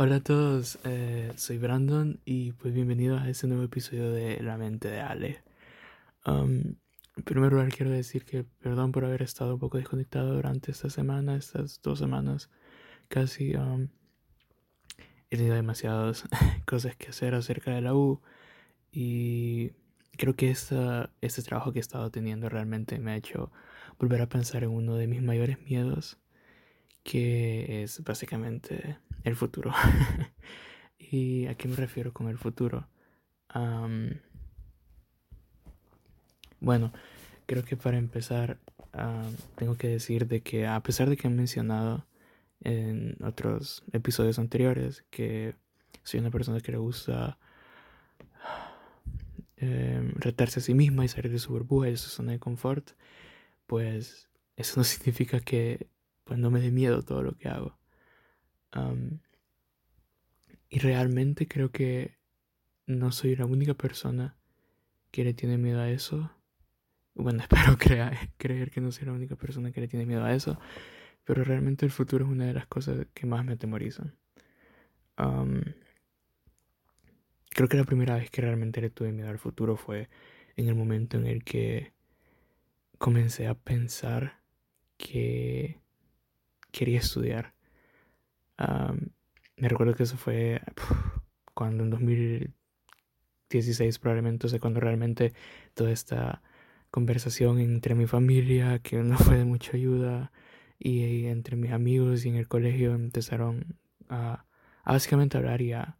Hola 0.00 0.16
a 0.16 0.20
todos, 0.20 0.78
eh, 0.84 1.32
soy 1.34 1.58
Brandon 1.58 2.20
y 2.24 2.52
pues 2.52 2.72
bienvenidos 2.72 3.20
a 3.20 3.28
este 3.30 3.48
nuevo 3.48 3.64
episodio 3.64 4.12
de 4.12 4.40
La 4.44 4.56
mente 4.56 4.86
de 4.86 5.00
Ale. 5.00 5.42
Um, 6.24 6.76
en 7.16 7.24
primer 7.24 7.50
lugar 7.50 7.68
quiero 7.70 7.90
decir 7.90 8.24
que 8.24 8.44
perdón 8.44 8.92
por 8.92 9.04
haber 9.04 9.22
estado 9.22 9.54
un 9.54 9.58
poco 9.58 9.76
desconectado 9.76 10.34
durante 10.34 10.70
esta 10.70 10.88
semana, 10.88 11.34
estas 11.34 11.82
dos 11.82 11.98
semanas 11.98 12.48
casi. 13.08 13.56
Um, 13.56 13.88
he 15.30 15.36
tenido 15.36 15.56
demasiadas 15.56 16.28
cosas 16.64 16.94
que 16.94 17.08
hacer 17.08 17.34
acerca 17.34 17.72
de 17.72 17.80
la 17.80 17.92
U 17.92 18.22
y 18.92 19.72
creo 20.12 20.36
que 20.36 20.48
esta, 20.48 21.10
este 21.22 21.42
trabajo 21.42 21.72
que 21.72 21.80
he 21.80 21.82
estado 21.82 22.08
teniendo 22.12 22.48
realmente 22.48 23.00
me 23.00 23.10
ha 23.10 23.16
hecho 23.16 23.50
volver 23.98 24.22
a 24.22 24.28
pensar 24.28 24.62
en 24.62 24.70
uno 24.70 24.94
de 24.94 25.08
mis 25.08 25.22
mayores 25.22 25.60
miedos 25.62 26.18
que 27.02 27.82
es 27.82 28.04
básicamente 28.04 28.98
el 29.28 29.36
futuro. 29.36 29.72
¿Y 30.98 31.46
a 31.46 31.54
qué 31.54 31.68
me 31.68 31.76
refiero 31.76 32.12
con 32.12 32.28
el 32.28 32.38
futuro? 32.38 32.88
bueno, 36.60 36.92
creo 37.46 37.64
que 37.64 37.76
para 37.76 37.96
empezar 37.96 38.58
tengo 39.56 39.76
que 39.76 39.88
decir 39.88 40.26
de 40.26 40.42
que 40.42 40.66
a 40.66 40.80
pesar 40.82 41.08
de 41.08 41.16
que 41.16 41.28
he 41.28 41.30
mencionado 41.30 42.06
en 42.60 43.16
otros 43.24 43.84
episodios 43.92 44.38
anteriores 44.38 45.04
que 45.10 45.54
soy 46.02 46.20
una 46.20 46.30
persona 46.30 46.60
que 46.60 46.72
le 46.72 46.78
gusta 46.78 47.38
em, 49.56 50.12
retarse 50.16 50.60
a 50.60 50.62
sí 50.62 50.74
misma 50.74 51.04
y 51.04 51.08
salir 51.08 51.30
de 51.30 51.38
su 51.38 51.52
burbuja 51.52 51.88
y 51.88 51.92
de 51.92 51.96
su 51.96 52.10
zona 52.10 52.32
de 52.32 52.38
confort, 52.38 52.90
pues 53.66 54.28
eso 54.56 54.74
no 54.76 54.84
significa 54.84 55.40
que 55.40 55.88
pues 56.24 56.38
no 56.38 56.50
me 56.50 56.60
dé 56.60 56.70
miedo 56.70 57.02
todo 57.02 57.22
lo 57.22 57.36
que 57.36 57.48
hago. 57.48 57.78
Y 60.70 60.78
realmente 60.78 61.46
creo 61.46 61.70
que 61.70 62.18
no 62.86 63.12
soy 63.12 63.36
la 63.36 63.46
única 63.46 63.74
persona 63.74 64.36
que 65.10 65.24
le 65.24 65.34
tiene 65.34 65.58
miedo 65.58 65.80
a 65.80 65.90
eso. 65.90 66.30
Bueno, 67.14 67.40
espero 67.42 67.76
creer 67.78 68.70
que 68.70 68.80
no 68.80 68.92
soy 68.92 69.06
la 69.06 69.12
única 69.12 69.36
persona 69.36 69.72
que 69.72 69.80
le 69.80 69.88
tiene 69.88 70.06
miedo 70.06 70.24
a 70.24 70.34
eso. 70.34 70.58
Pero 71.24 71.44
realmente 71.44 71.84
el 71.84 71.92
futuro 71.92 72.24
es 72.24 72.30
una 72.30 72.46
de 72.46 72.54
las 72.54 72.66
cosas 72.66 73.06
que 73.14 73.26
más 73.26 73.44
me 73.44 73.52
atemorizan. 73.52 74.16
creo 77.50 77.68
que 77.68 77.76
la 77.76 77.84
primera 77.84 78.16
vez 78.16 78.30
que 78.30 78.40
realmente 78.40 78.80
le 78.80 78.90
tuve 78.90 79.12
miedo 79.12 79.28
al 79.28 79.38
futuro 79.38 79.76
fue 79.76 80.08
en 80.56 80.68
el 80.68 80.74
momento 80.74 81.18
en 81.18 81.26
el 81.26 81.44
que 81.44 81.92
comencé 82.98 83.46
a 83.46 83.54
pensar 83.54 84.40
que 84.96 85.80
quería 86.72 86.98
estudiar. 86.98 87.57
Me 89.56 89.68
recuerdo 89.68 89.94
que 89.94 90.04
eso 90.04 90.16
fue 90.16 90.62
cuando 91.54 91.84
en 91.84 91.90
2016 91.90 93.98
probablemente, 93.98 94.46
o 94.46 94.50
sea, 94.50 94.60
cuando 94.60 94.80
realmente 94.80 95.32
toda 95.74 95.90
esta 95.90 96.42
conversación 96.90 97.58
entre 97.60 97.94
mi 97.94 98.06
familia, 98.06 98.78
que 98.80 99.02
no 99.02 99.18
fue 99.18 99.36
de 99.38 99.44
mucha 99.44 99.76
ayuda, 99.76 100.32
y, 100.78 101.26
entre 101.26 101.56
mis 101.56 101.72
amigos 101.72 102.24
y 102.24 102.28
en 102.28 102.36
el 102.36 102.48
colegio 102.48 102.94
empezaron 102.94 103.78
a, 104.08 104.44
básicamente 104.84 105.36
hablar 105.36 105.60
y 105.60 105.72
a 105.72 105.98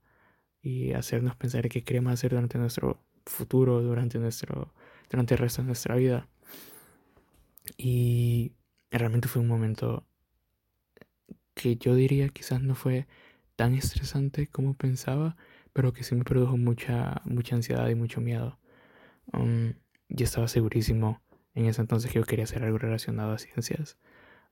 hacernos 0.96 1.36
pensar 1.36 1.68
qué 1.68 1.84
queremos 1.84 2.12
hacer 2.12 2.30
durante 2.30 2.58
nuestro 2.58 3.02
futuro, 3.26 3.82
durante, 3.82 4.18
nuestro, 4.18 4.72
durante 5.10 5.34
el 5.34 5.38
resto 5.38 5.62
de 5.62 5.66
nuestra 5.66 5.94
vida. 5.96 6.28
Y 7.76 8.52
realmente 8.90 9.28
fue 9.28 9.42
un 9.42 9.48
momento 9.48 10.06
que 11.58 11.76
yo 11.76 11.94
diría 11.96 12.28
quizás 12.28 12.62
no 12.62 12.74
fue 12.76 13.06
tan 13.56 13.74
estresante 13.74 14.46
como 14.46 14.74
pensaba, 14.74 15.36
pero 15.72 15.92
que 15.92 16.04
sí 16.04 16.14
me 16.14 16.24
produjo 16.24 16.56
mucha, 16.56 17.20
mucha 17.24 17.56
ansiedad 17.56 17.88
y 17.88 17.96
mucho 17.96 18.20
miedo. 18.20 18.58
Um, 19.32 19.74
yo 20.08 20.24
estaba 20.24 20.46
segurísimo 20.48 21.20
en 21.54 21.66
ese 21.66 21.80
entonces 21.80 22.12
que 22.12 22.20
yo 22.20 22.24
quería 22.24 22.44
hacer 22.44 22.62
algo 22.62 22.78
relacionado 22.78 23.32
a 23.32 23.38
ciencias. 23.38 23.98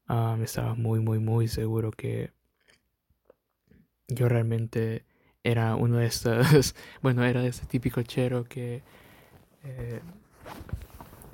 Um, 0.09 0.43
estaba 0.43 0.75
muy, 0.75 1.01
muy, 1.01 1.21
muy 1.21 1.47
seguro 1.47 1.93
que 1.93 2.33
yo 4.09 4.29
realmente 4.29 5.05
era 5.45 5.77
uno 5.77 5.99
de 5.99 6.07
estos, 6.07 6.75
bueno, 7.03 7.25
era 7.25 7.43
de 7.43 7.49
ese 7.49 7.67
típico 7.67 8.03
chero 8.03 8.45
que 8.45 8.83
eh, 9.63 10.01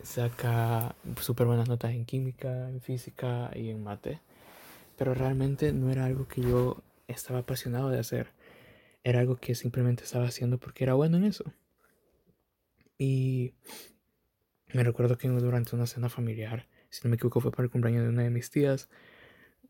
saca 0.02 0.94
súper 1.20 1.46
buenas 1.46 1.68
notas 1.68 1.92
en 1.92 2.04
química, 2.04 2.68
en 2.68 2.82
física 2.82 3.50
y 3.54 3.70
en 3.70 3.82
mate 3.82 4.20
pero 5.02 5.14
realmente 5.14 5.72
no 5.72 5.90
era 5.90 6.04
algo 6.04 6.28
que 6.28 6.40
yo 6.42 6.80
estaba 7.08 7.40
apasionado 7.40 7.90
de 7.90 7.98
hacer. 7.98 8.28
Era 9.02 9.18
algo 9.18 9.34
que 9.34 9.56
simplemente 9.56 10.04
estaba 10.04 10.26
haciendo 10.28 10.58
porque 10.58 10.84
era 10.84 10.94
bueno 10.94 11.16
en 11.16 11.24
eso. 11.24 11.52
Y 12.98 13.52
me 14.72 14.84
recuerdo 14.84 15.18
que 15.18 15.26
durante 15.26 15.74
una 15.74 15.88
cena 15.88 16.08
familiar, 16.08 16.68
si 16.88 17.00
no 17.02 17.10
me 17.10 17.16
equivoco 17.16 17.40
fue 17.40 17.50
para 17.50 17.64
el 17.64 17.70
cumpleaños 17.70 18.04
de 18.04 18.10
una 18.10 18.22
de 18.22 18.30
mis 18.30 18.48
tías, 18.52 18.90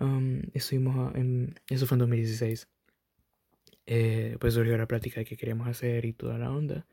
um, 0.00 0.42
estuvimos 0.53 1.15
en, 1.15 1.59
eso 1.66 1.87
fue 1.87 1.94
en 1.94 2.00
2016. 2.00 2.69
Eh, 3.87 4.37
pues 4.38 4.53
surgió 4.53 4.76
la 4.76 4.87
plática 4.87 5.21
de 5.21 5.25
qué 5.25 5.38
queríamos 5.38 5.66
hacer 5.66 6.04
y 6.04 6.12
toda 6.12 6.37
la 6.37 6.50
onda. 6.50 6.87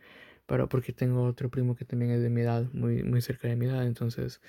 Pero 0.46 0.70
porque 0.70 0.94
tengo 0.94 1.24
otro 1.24 1.50
primo 1.50 1.76
que 1.76 1.84
también 1.84 2.12
es 2.12 2.22
de 2.22 2.30
mi 2.30 2.40
edad, 2.40 2.72
muy, 2.72 3.04
muy 3.04 3.22
cerca 3.22 3.50
de 3.50 3.58
mi 3.58 3.66
edad, 3.66 3.86
entonces 3.86 4.40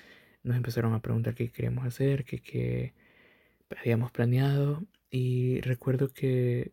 nos 0.43 0.55
empezaron 0.55 0.93
a 0.93 1.01
preguntar 1.01 1.35
qué 1.35 1.51
queríamos 1.51 1.85
hacer, 1.85 2.23
qué, 2.23 2.41
qué, 2.41 2.93
habíamos 3.79 4.11
planeado 4.11 4.83
y 5.09 5.61
recuerdo 5.61 6.09
que 6.09 6.71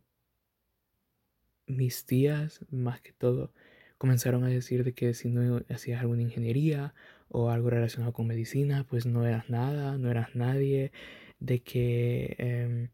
mis 1.67 2.05
tías, 2.07 2.61
más 2.71 3.01
que 3.01 3.13
todo, 3.13 3.53
comenzaron 3.99 4.45
a 4.45 4.49
decir 4.49 4.85
de 4.85 4.95
que 4.95 5.15
si 5.15 5.29
no 5.29 5.61
hacías 5.71 6.01
alguna 6.01 6.23
ingeniería 6.23 6.95
o 7.29 7.51
algo 7.51 7.71
relacionado 7.71 8.13
con 8.13 8.27
medicina, 8.27 8.87
pues 8.89 9.07
no 9.07 9.27
eras 9.27 9.51
nada, 9.51 9.99
no 9.99 10.11
eras 10.11 10.35
nadie, 10.35 10.93
de 11.41 11.61
que, 11.61 12.37
em, 12.39 12.89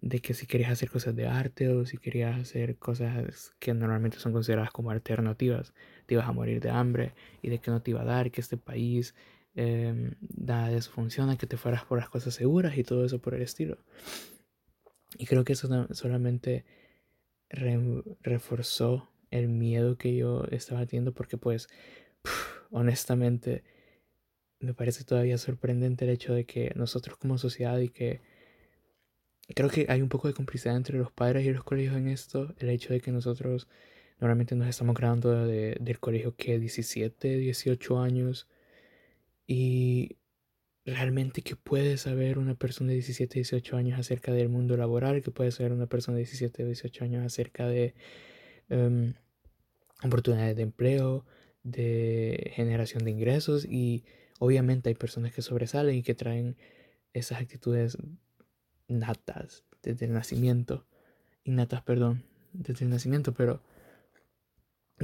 de 0.00 0.20
que 0.20 0.34
si 0.34 0.46
querías 0.46 0.70
hacer 0.72 0.90
cosas 0.90 1.14
de 1.16 1.26
arte 1.26 1.68
o 1.68 1.84
si 1.86 1.98
querías 1.98 2.38
hacer 2.40 2.76
cosas 2.78 3.52
que 3.58 3.74
normalmente 3.74 4.18
son 4.18 4.32
consideradas 4.32 4.70
como 4.72 4.90
alternativas, 4.90 5.74
te 6.06 6.14
ibas 6.14 6.28
a 6.28 6.32
morir 6.32 6.60
de 6.60 6.70
hambre 6.70 7.12
y 7.42 7.50
de 7.50 7.58
que 7.60 7.70
no 7.70 7.82
te 7.82 7.90
iba 7.92 8.02
a 8.02 8.04
dar, 8.04 8.30
que 8.30 8.40
este 8.40 8.56
país 8.56 9.14
eh, 9.62 10.14
nada 10.38 10.70
de 10.70 10.78
eso 10.78 10.90
funciona, 10.90 11.36
que 11.36 11.46
te 11.46 11.58
fueras 11.58 11.84
por 11.84 11.98
las 11.98 12.08
cosas 12.08 12.32
seguras 12.32 12.78
y 12.78 12.82
todo 12.82 13.04
eso 13.04 13.18
por 13.18 13.34
el 13.34 13.42
estilo. 13.42 13.76
Y 15.18 15.26
creo 15.26 15.44
que 15.44 15.52
eso 15.52 15.68
solamente 15.92 16.64
reforzó 17.50 19.10
el 19.30 19.48
miedo 19.48 19.98
que 19.98 20.16
yo 20.16 20.44
estaba 20.50 20.86
teniendo 20.86 21.12
porque 21.12 21.36
pues 21.36 21.68
honestamente 22.70 23.62
me 24.60 24.72
parece 24.72 25.04
todavía 25.04 25.36
sorprendente 25.36 26.06
el 26.06 26.12
hecho 26.12 26.32
de 26.32 26.46
que 26.46 26.72
nosotros 26.74 27.18
como 27.18 27.36
sociedad 27.36 27.78
y 27.80 27.90
que 27.90 28.22
creo 29.54 29.68
que 29.68 29.86
hay 29.90 30.00
un 30.00 30.08
poco 30.08 30.28
de 30.28 30.34
complicidad 30.34 30.76
entre 30.76 30.96
los 30.96 31.12
padres 31.12 31.44
y 31.44 31.52
los 31.52 31.64
colegios 31.64 31.96
en 31.96 32.08
esto, 32.08 32.54
el 32.58 32.70
hecho 32.70 32.94
de 32.94 33.00
que 33.00 33.12
nosotros 33.12 33.68
normalmente 34.20 34.56
nos 34.56 34.68
estamos 34.68 34.96
graduando 34.96 35.46
del 35.46 35.98
colegio 36.00 36.34
que 36.34 36.58
17, 36.58 37.36
18 37.36 38.00
años 38.00 38.48
y 39.52 40.16
realmente 40.84 41.42
que 41.42 41.56
puede 41.56 41.96
saber 41.96 42.38
una 42.38 42.54
persona 42.54 42.90
de 42.90 42.94
17, 42.94 43.34
18 43.34 43.76
años 43.76 43.98
acerca 43.98 44.30
del 44.30 44.48
mundo 44.48 44.76
laboral, 44.76 45.22
que 45.22 45.32
puede 45.32 45.50
saber 45.50 45.72
una 45.72 45.88
persona 45.88 46.18
de 46.18 46.20
17, 46.22 46.64
18 46.64 47.04
años 47.04 47.26
acerca 47.26 47.66
de 47.66 47.96
em, 48.68 49.14
oportunidades 50.04 50.54
de 50.54 50.62
empleo, 50.62 51.26
de 51.64 52.52
generación 52.54 53.04
de 53.04 53.10
ingresos 53.10 53.64
y 53.64 54.04
obviamente 54.38 54.88
hay 54.88 54.94
personas 54.94 55.34
que 55.34 55.42
sobresalen 55.42 55.96
y 55.96 56.04
que 56.04 56.14
traen 56.14 56.56
esas 57.12 57.40
actitudes 57.40 57.98
natas 58.86 59.64
desde 59.82 60.06
el 60.06 60.12
nacimiento, 60.12 60.86
innatas, 61.42 61.82
perdón, 61.82 62.22
desde 62.52 62.84
el 62.84 62.90
nacimiento, 62.90 63.34
pero 63.34 63.64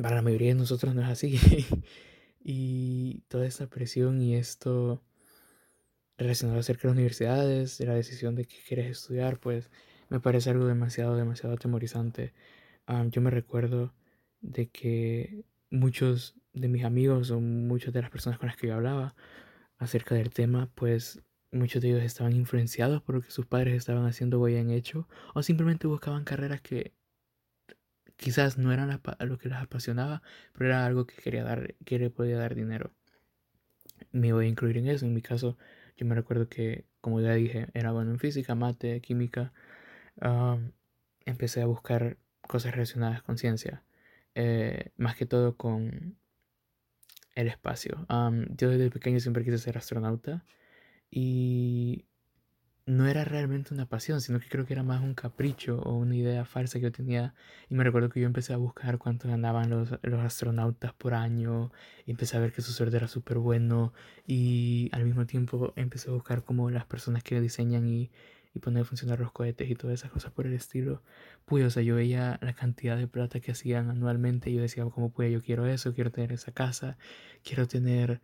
para 0.01 0.15
la 0.15 0.23
mayoría 0.23 0.51
de 0.51 0.61
nosotros 0.61 0.95
no 0.95 1.03
es 1.03 1.09
así. 1.09 1.37
Y 2.49 3.23
toda 3.27 3.45
esta 3.45 3.67
presión 3.67 4.23
y 4.23 4.37
esto 4.37 5.03
relacionado 6.17 6.61
acerca 6.61 6.83
de 6.83 6.89
las 6.89 6.95
universidades, 6.95 7.79
de 7.79 7.87
la 7.87 7.95
decisión 7.95 8.37
de 8.37 8.45
qué 8.47 8.57
quieres 8.67 8.89
estudiar, 8.89 9.41
pues 9.41 9.69
me 10.11 10.21
parece 10.21 10.51
algo 10.51 10.65
demasiado, 10.67 11.17
demasiado 11.17 11.57
atemorizante. 11.57 12.35
yo 13.11 13.21
me 13.21 13.31
recuerdo 13.31 13.95
de 14.43 14.69
que 14.69 15.45
muchos 15.71 16.37
de 16.53 16.69
mis 16.69 16.85
amigos 16.85 17.33
o 17.33 17.41
muchas 17.41 17.93
de 17.93 18.03
las 18.03 18.11
personas 18.11 18.39
con 18.39 18.47
las 18.49 18.57
que 18.57 18.69
yo 18.69 18.75
hablaba 18.75 19.17
acerca 19.79 20.15
del 20.15 20.31
tema, 20.31 20.71
pues 20.77 21.21
muchos 21.51 21.83
de 21.83 21.89
ellos 21.89 22.03
estaban 22.05 22.35
influenciados 22.35 23.03
por 23.03 23.17
lo 23.17 23.23
que 23.23 23.31
sus 23.33 23.47
padres 23.47 23.75
estaban 23.75 24.07
haciendo 24.07 24.41
o 24.41 24.47
habían 24.47 24.71
hecho, 24.71 25.09
o 25.35 25.43
simplemente 25.43 25.89
buscaban 25.89 26.25
carreras 26.25 26.61
que 26.61 26.95
quizás 28.17 28.59
no 28.59 28.73
era 28.73 28.87
lo 29.21 29.39
que 29.39 29.49
les 29.49 29.59
apasionaba, 29.59 30.23
pero 30.53 30.67
era 30.67 30.87
algo 30.87 31.07
que 31.07 31.17
quería 31.17 31.45
dar, 31.45 31.75
que 31.85 31.99
le 31.99 32.11
podía 32.11 32.39
dar 32.39 32.55
dinero. 32.55 32.93
Me 34.13 34.33
voy 34.33 34.47
a 34.47 34.49
incluir 34.49 34.79
en 34.79 34.89
eso. 34.89 35.07
En 35.07 35.15
mi 35.15 35.23
caso, 35.23 35.57
yo 35.97 36.07
me 36.07 36.15
recuerdo 36.15 36.49
que, 36.49 36.85
como 37.01 37.21
ya 37.21 37.33
dije, 37.35 37.69
era 37.75 37.93
bueno 37.93 38.11
en 38.13 38.19
física, 38.19 38.55
mate, 38.55 39.01
química. 39.01 39.53
empecé 41.25 41.63
a 41.63 41.67
buscar 41.67 42.17
cosas 42.43 42.73
relacionadas 42.73 43.23
con 43.23 43.39
ciencia, 43.39 43.83
eh, 44.35 44.93
más 44.97 45.17
que 45.17 45.27
todo 45.27 45.57
con 45.57 46.17
el 47.35 47.49
espacio. 47.49 48.07
yo 48.57 48.71
desde 48.71 48.91
pequeño 48.91 49.21
siempre 49.21 49.45
quise 49.45 49.59
ser 49.59 49.77
astronauta 49.79 50.45
y 51.11 52.07
no 52.87 53.07
era 53.09 53.25
realmente 53.25 53.75
una 53.75 53.87
pasión, 53.87 54.21
sino 54.21 54.39
que 54.39 54.49
creo 54.49 54.65
que 54.65 54.73
era 54.73 54.85
más 54.85 55.03
un 55.03 55.15
capricho 55.15 55.81
o 55.81 55.95
una 55.95 56.15
idea 56.15 56.45
falsa 56.45 56.79
que 56.79 56.85
yo 56.85 56.93
tenía. 56.93 57.35
Y 57.69 57.75
me 57.75 57.83
recuerdo 57.83 58.11
que 58.11 58.21
yo 58.21 58.27
empecé 58.27 58.53
a 58.53 58.59
buscar 58.59 58.99
cuánto 58.99 59.29
ganaban 59.29 59.71
los, 59.71 59.91
los 60.03 60.21
astronautas 60.21 60.93
por 60.95 61.15
año. 61.15 61.73
Y 62.07 62.13
empecé 62.13 62.37
a 62.37 62.41
ver 62.41 62.53
que 62.53 62.63
su 62.63 62.73
suerte 62.73 62.97
era 62.97 63.09
súper 63.09 63.39
bueno. 63.39 63.93
Y 64.27 64.89
al 64.93 65.05
mismo 65.05 65.27
tiempo 65.27 65.73
empecé 65.77 66.11
a 66.11 66.13
buscar 66.15 66.45
como 66.45 66.71
las 66.71 66.87
personas 66.87 67.25
que 67.25 67.41
diseñan 67.41 67.89
y, 67.89 68.11
y 68.55 68.61
ponen 68.61 68.83
a 68.83 68.85
funcionar 68.85 69.19
los 69.21 69.33
cohetes 69.33 69.69
y 69.69 69.75
todas 69.75 69.95
esas 70.01 70.13
cosas 70.13 70.33
por 70.33 70.47
el 70.47 70.55
estilo. 70.55 71.03
Pues, 71.45 71.65
o 71.67 71.71
sea, 71.71 71.83
yo 71.83 71.97
veía 71.97 72.39
la 72.41 72.55
cantidad 72.55 72.97
de 72.97 73.09
plata 73.09 73.41
que 73.41 73.51
hacían 73.53 73.91
anualmente. 73.91 74.51
Y 74.51 74.55
yo 74.57 74.63
decía, 74.63 74.85
como, 74.87 75.11
pues, 75.13 75.33
yo 75.33 75.43
quiero 75.43 75.67
eso, 75.67 75.93
quiero 75.93 76.13
tener 76.13 76.33
esa 76.33 76.53
casa, 76.53 76.99
quiero 77.43 77.67
tener. 77.67 78.21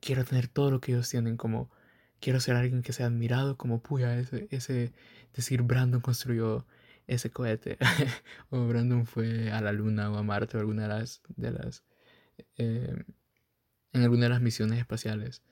Quiero 0.00 0.24
tener 0.24 0.46
todo 0.48 0.70
lo 0.70 0.80
que 0.80 0.92
ellos 0.92 1.08
tienen, 1.10 1.36
como 1.36 1.70
quiero 2.20 2.40
ser 2.40 2.56
alguien 2.56 2.82
que 2.82 2.92
sea 2.92 3.06
admirado 3.06 3.56
como 3.56 3.82
puya 3.82 4.18
ese, 4.18 4.48
ese 4.50 4.92
decir 5.34 5.62
Brandon 5.62 6.00
construyó 6.00 6.66
ese 7.06 7.30
cohete 7.30 7.78
o 8.50 8.66
Brandon 8.66 9.06
fue 9.06 9.50
a 9.50 9.60
la 9.60 9.72
luna 9.72 10.10
o 10.10 10.16
a 10.16 10.22
Marte 10.22 10.56
o 10.56 10.60
alguna 10.60 10.82
de 10.82 10.88
las 10.88 11.22
de 11.36 11.50
las 11.52 11.84
eh, 12.56 13.04
en 13.92 14.02
alguna 14.02 14.24
de 14.24 14.28
las 14.28 14.42
misiones 14.42 14.78
espaciales. 14.78 15.42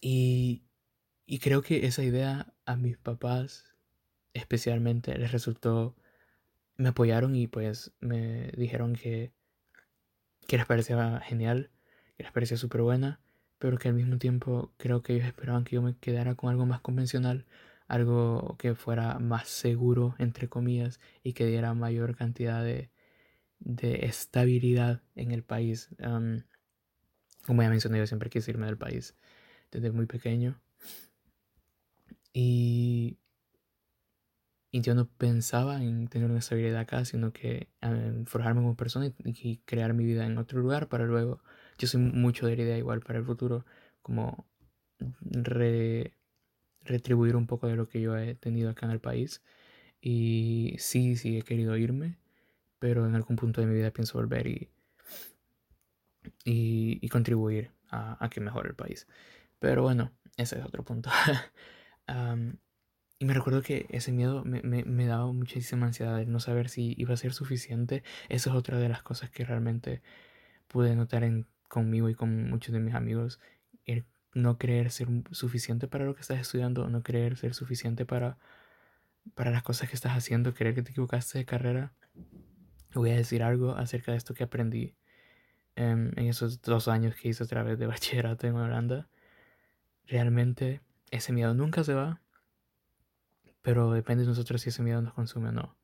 Y, 0.00 0.62
y 1.26 1.38
creo 1.38 1.62
que 1.62 1.86
esa 1.86 2.02
idea 2.02 2.52
a 2.66 2.76
mis 2.76 2.96
papás 2.96 3.74
especialmente 4.34 5.16
les 5.18 5.32
resultó 5.32 5.96
me 6.76 6.88
apoyaron 6.88 7.36
y 7.36 7.46
pues 7.46 7.92
me 8.00 8.50
dijeron 8.56 8.94
que 8.94 9.32
que 10.46 10.56
les 10.56 10.66
parecía 10.66 11.20
genial 11.20 11.70
que 12.16 12.24
les 12.24 12.32
parecía 12.32 12.56
súper 12.56 12.82
buena 12.82 13.20
pero 13.58 13.78
que 13.78 13.88
al 13.88 13.94
mismo 13.94 14.18
tiempo 14.18 14.72
creo 14.76 15.02
que 15.02 15.14
ellos 15.14 15.26
esperaban 15.26 15.64
que 15.64 15.76
yo 15.76 15.82
me 15.82 15.96
quedara 15.96 16.34
con 16.34 16.50
algo 16.50 16.66
más 16.66 16.80
convencional, 16.80 17.46
algo 17.88 18.56
que 18.58 18.74
fuera 18.74 19.18
más 19.18 19.48
seguro, 19.48 20.14
entre 20.18 20.48
comillas, 20.48 21.00
y 21.22 21.32
que 21.34 21.46
diera 21.46 21.74
mayor 21.74 22.16
cantidad 22.16 22.62
de, 22.64 22.90
de 23.58 24.06
estabilidad 24.06 25.02
en 25.14 25.32
el 25.32 25.42
país. 25.42 25.88
como 27.46 27.62
ya 27.62 27.70
mencioné, 27.70 27.98
yo 27.98 28.06
siempre 28.06 28.30
quise 28.30 28.50
irme 28.50 28.66
del 28.66 28.78
país 28.78 29.14
desde 29.70 29.90
muy 29.92 30.06
pequeño. 30.06 30.60
Y, 32.32 33.18
y 34.70 34.80
yo 34.80 34.94
no 34.94 35.06
pensaba 35.08 35.82
en 35.82 36.08
tener 36.08 36.30
una 36.30 36.40
estabilidad 36.40 36.80
acá, 36.80 37.04
sino 37.04 37.32
que 37.32 37.68
forjarme 38.26 38.62
como 38.62 38.76
persona 38.76 39.12
y 39.24 39.58
crear 39.58 39.94
mi 39.94 40.04
vida 40.04 40.26
en 40.26 40.38
otro 40.38 40.60
lugar 40.60 40.88
para 40.88 41.04
luego 41.04 41.40
yo 41.78 41.88
soy 41.88 42.00
mucho 42.00 42.46
de 42.46 42.56
la 42.56 42.62
idea 42.62 42.78
igual 42.78 43.00
para 43.00 43.18
el 43.18 43.24
futuro, 43.24 43.64
como 44.02 44.46
retribuir 46.84 47.36
un 47.36 47.46
poco 47.46 47.66
de 47.66 47.76
lo 47.76 47.88
que 47.88 48.00
yo 48.00 48.16
he 48.16 48.34
tenido 48.34 48.70
acá 48.70 48.86
en 48.86 48.92
el 48.92 49.00
país. 49.00 49.42
Y 50.00 50.76
sí, 50.78 51.16
sí 51.16 51.38
he 51.38 51.42
querido 51.42 51.76
irme, 51.76 52.18
pero 52.78 53.06
en 53.06 53.14
algún 53.14 53.36
punto 53.36 53.60
de 53.60 53.66
mi 53.66 53.74
vida 53.74 53.90
pienso 53.90 54.18
volver 54.18 54.46
y, 54.46 54.70
y, 56.44 57.08
contribuir 57.08 57.70
a, 57.90 58.28
que 58.30 58.40
mejore 58.40 58.70
el 58.70 58.74
país. 58.74 59.06
Pero 59.58 59.82
bueno, 59.82 60.12
ese 60.36 60.58
es 60.58 60.64
otro 60.64 60.84
punto. 60.84 61.10
y 63.18 63.24
me 63.24 63.34
recuerdo 63.34 63.62
que 63.62 63.86
ese 63.90 64.12
miedo 64.12 64.44
me, 64.44 64.62
me, 64.62 64.84
me, 64.84 65.06
daba 65.06 65.32
muchísima 65.32 65.86
ansiedad 65.86 66.18
de 66.18 66.26
no 66.26 66.40
saber 66.40 66.68
si 66.68 66.94
iba 66.98 67.14
a 67.14 67.16
ser 67.16 67.32
suficiente. 67.32 68.02
Esa 68.28 68.50
es 68.50 68.56
otra 68.56 68.78
de 68.78 68.88
las 68.88 69.02
cosas 69.02 69.30
que 69.30 69.44
realmente 69.44 70.02
pude 70.68 70.94
notar 70.96 71.24
en 71.24 71.46
conmigo 71.74 72.08
y 72.08 72.14
con 72.14 72.48
muchos 72.48 72.72
de 72.72 72.78
mis 72.78 72.94
amigos, 72.94 73.40
el 73.84 74.04
no 74.32 74.58
creer 74.58 74.92
ser 74.92 75.08
suficiente 75.32 75.88
para 75.88 76.04
lo 76.04 76.14
que 76.14 76.20
estás 76.20 76.38
estudiando, 76.38 76.88
no 76.88 77.02
creer 77.02 77.36
ser 77.36 77.52
suficiente 77.52 78.06
para, 78.06 78.38
para 79.34 79.50
las 79.50 79.64
cosas 79.64 79.88
que 79.88 79.96
estás 79.96 80.12
haciendo, 80.12 80.54
creer 80.54 80.76
que 80.76 80.82
te 80.82 80.92
equivocaste 80.92 81.36
de 81.36 81.44
carrera. 81.44 81.92
Voy 82.94 83.10
a 83.10 83.16
decir 83.16 83.42
algo 83.42 83.72
acerca 83.72 84.12
de 84.12 84.18
esto 84.18 84.34
que 84.34 84.44
aprendí 84.44 84.94
en, 85.74 86.12
en 86.16 86.26
esos 86.28 86.62
dos 86.62 86.86
años 86.86 87.16
que 87.16 87.28
hice 87.28 87.42
a 87.42 87.48
través 87.48 87.76
de 87.76 87.86
bachillerato 87.88 88.46
en 88.46 88.54
Holanda. 88.54 89.08
Realmente 90.06 90.80
ese 91.10 91.32
miedo 91.32 91.54
nunca 91.54 91.82
se 91.82 91.94
va, 91.94 92.20
pero 93.62 93.90
depende 93.90 94.22
de 94.22 94.28
nosotros 94.28 94.62
si 94.62 94.68
ese 94.68 94.82
miedo 94.82 95.02
nos 95.02 95.14
consume 95.14 95.48
o 95.48 95.52
no. 95.52 95.76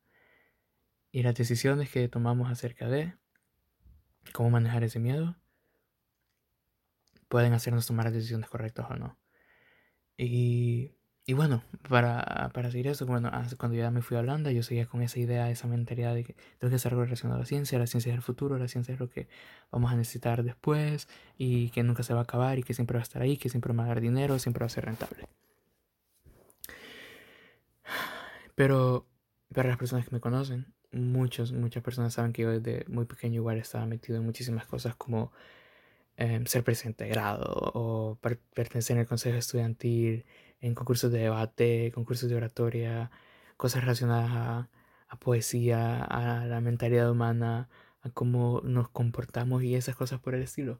Y 1.11 1.23
las 1.23 1.35
decisiones 1.35 1.89
que 1.89 2.07
tomamos 2.07 2.49
acerca 2.49 2.87
de 2.87 3.13
cómo 4.31 4.51
manejar 4.51 4.85
ese 4.85 4.99
miedo 4.99 5.35
pueden 7.31 7.53
hacernos 7.53 7.87
tomar 7.87 8.05
las 8.05 8.13
decisiones 8.13 8.49
correctas 8.49 8.87
o 8.89 8.95
no. 8.97 9.17
Y, 10.17 10.91
y 11.25 11.31
bueno, 11.31 11.63
para, 11.87 12.51
para 12.53 12.69
seguir 12.71 12.87
eso, 12.87 13.05
bueno, 13.05 13.31
cuando 13.57 13.77
ya 13.77 13.89
me 13.89 14.01
fui 14.01 14.17
a 14.17 14.19
Holanda, 14.19 14.51
yo 14.51 14.63
seguía 14.63 14.85
con 14.85 15.01
esa 15.01 15.17
idea, 15.17 15.49
esa 15.49 15.65
mentalidad 15.69 16.13
de 16.13 16.25
que 16.25 16.35
tengo 16.59 16.69
que 16.69 16.75
hacer 16.75 16.91
algo 16.91 17.05
relacionado 17.05 17.37
a 17.37 17.39
la 17.39 17.45
ciencia, 17.45 17.79
la 17.79 17.87
ciencia 17.87 18.11
es 18.11 18.17
el 18.17 18.21
futuro, 18.21 18.57
la 18.57 18.67
ciencia 18.67 18.93
es 18.93 18.99
lo 18.99 19.09
que 19.09 19.29
vamos 19.71 19.93
a 19.93 19.95
necesitar 19.95 20.43
después 20.43 21.07
y 21.37 21.69
que 21.69 21.83
nunca 21.83 22.03
se 22.03 22.13
va 22.13 22.19
a 22.19 22.23
acabar 22.23 22.59
y 22.59 22.63
que 22.63 22.73
siempre 22.73 22.95
va 22.97 22.99
a 22.99 23.03
estar 23.03 23.21
ahí, 23.21 23.37
que 23.37 23.47
siempre 23.47 23.71
va 23.73 23.85
a 23.85 23.87
dar 23.87 24.01
dinero, 24.01 24.37
siempre 24.37 24.63
va 24.63 24.65
a 24.65 24.69
ser 24.69 24.83
rentable. 24.85 25.29
Pero 28.55 29.07
para 29.53 29.69
las 29.69 29.77
personas 29.77 30.05
que 30.05 30.11
me 30.11 30.19
conocen, 30.19 30.73
muchos, 30.91 31.53
muchas 31.53 31.81
personas 31.81 32.13
saben 32.13 32.33
que 32.33 32.41
yo 32.41 32.59
desde 32.59 32.85
muy 32.89 33.05
pequeño 33.05 33.35
igual 33.35 33.57
estaba 33.57 33.85
metido 33.85 34.17
en 34.17 34.25
muchísimas 34.25 34.65
cosas 34.65 34.95
como 34.97 35.31
Em, 36.17 36.45
ser 36.45 36.63
presidente 36.63 37.05
de 37.05 37.09
grado 37.09 37.45
o 37.73 38.19
pertenecer 38.53 38.95
en 38.95 39.01
el 39.01 39.07
consejo 39.07 39.37
estudiantil, 39.37 40.25
en 40.59 40.75
concursos 40.75 41.11
de 41.11 41.19
debate, 41.19 41.91
concursos 41.93 42.29
de 42.29 42.35
oratoria, 42.35 43.09
cosas 43.57 43.81
relacionadas 43.81 44.31
a, 45.07 45.19
poesía, 45.19 46.03
a 46.03 46.45
la 46.45 46.61
mentalidad 46.61 47.09
humana, 47.11 47.69
a 48.01 48.09
cómo 48.11 48.61
nos 48.63 48.89
comportamos 48.89 49.63
y 49.63 49.75
esas 49.75 49.95
cosas 49.95 50.19
por 50.19 50.35
el 50.35 50.43
estilo. 50.43 50.79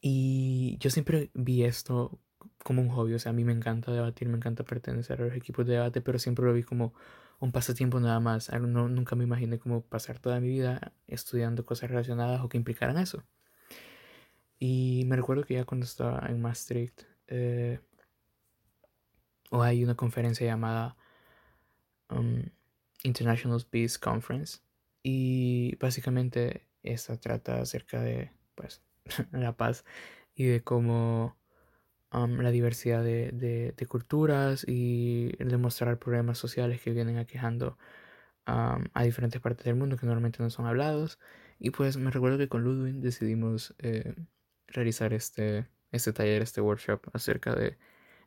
Y 0.00 0.76
yo 0.80 0.90
siempre 0.90 1.30
vi 1.34 1.64
esto 1.64 2.18
como 2.64 2.82
un 2.82 2.88
hobby, 2.90 3.14
o 3.14 3.18
sea, 3.18 3.30
a 3.30 3.32
mí 3.32 3.44
me 3.44 3.52
encanta 3.52 3.92
debatir, 3.92 4.28
me 4.28 4.36
encanta 4.36 4.64
pertenecer 4.64 5.20
a 5.22 5.24
los 5.26 5.34
equipos 5.34 5.66
de 5.66 5.74
debate, 5.74 6.00
pero 6.00 6.18
siempre 6.18 6.44
lo 6.44 6.52
vi 6.52 6.62
como 6.62 6.94
un 7.40 7.52
pasatiempo 7.52 8.00
nada 8.00 8.20
más. 8.20 8.50
No, 8.52 8.88
nunca 8.88 9.16
me 9.16 9.24
imaginé 9.24 9.58
como 9.58 9.82
pasar 9.82 10.18
toda 10.18 10.40
mi 10.40 10.48
vida 10.48 10.92
estudiando 11.06 11.64
cosas 11.66 11.90
relacionadas 11.90 12.42
o 12.42 12.48
que 12.48 12.56
implicaran 12.58 12.98
eso. 12.98 13.24
Y 14.58 15.04
me 15.06 15.16
recuerdo 15.16 15.44
que 15.44 15.54
ya 15.54 15.64
cuando 15.64 15.84
estaba 15.84 16.26
en 16.28 16.40
Maastricht, 16.40 17.02
eh, 17.28 17.80
o 19.50 19.62
hay 19.62 19.84
una 19.84 19.94
conferencia 19.94 20.46
llamada 20.46 20.96
um, 22.10 22.42
International 23.02 23.64
Peace 23.70 23.98
Conference. 23.98 24.60
Y 25.02 25.76
básicamente 25.76 26.66
esta 26.82 27.16
trata 27.18 27.60
acerca 27.60 28.00
de 28.02 28.32
pues, 28.54 28.82
la 29.32 29.56
paz 29.56 29.84
y 30.34 30.44
de 30.44 30.62
cómo 30.62 31.36
um, 32.12 32.38
la 32.40 32.50
diversidad 32.50 33.02
de, 33.02 33.30
de, 33.32 33.86
culturas 33.86 34.64
y 34.66 35.32
demostrar 35.38 35.98
problemas 35.98 36.38
sociales 36.38 36.80
que 36.80 36.92
vienen 36.92 37.18
aquejando 37.18 37.78
um, 38.46 38.84
a 38.94 39.02
diferentes 39.04 39.40
partes 39.40 39.64
del 39.64 39.76
mundo 39.76 39.96
que 39.96 40.06
normalmente 40.06 40.42
no 40.42 40.50
son 40.50 40.66
hablados. 40.66 41.18
Y 41.58 41.70
pues 41.70 41.96
me 41.96 42.10
recuerdo 42.10 42.38
que 42.38 42.48
con 42.48 42.62
Ludwig 42.64 42.96
decidimos 42.96 43.74
eh, 43.78 44.14
realizar 44.68 45.12
este, 45.12 45.66
este 45.92 46.12
taller, 46.12 46.42
este 46.42 46.60
workshop 46.60 47.00
acerca 47.12 47.54
de 47.54 47.78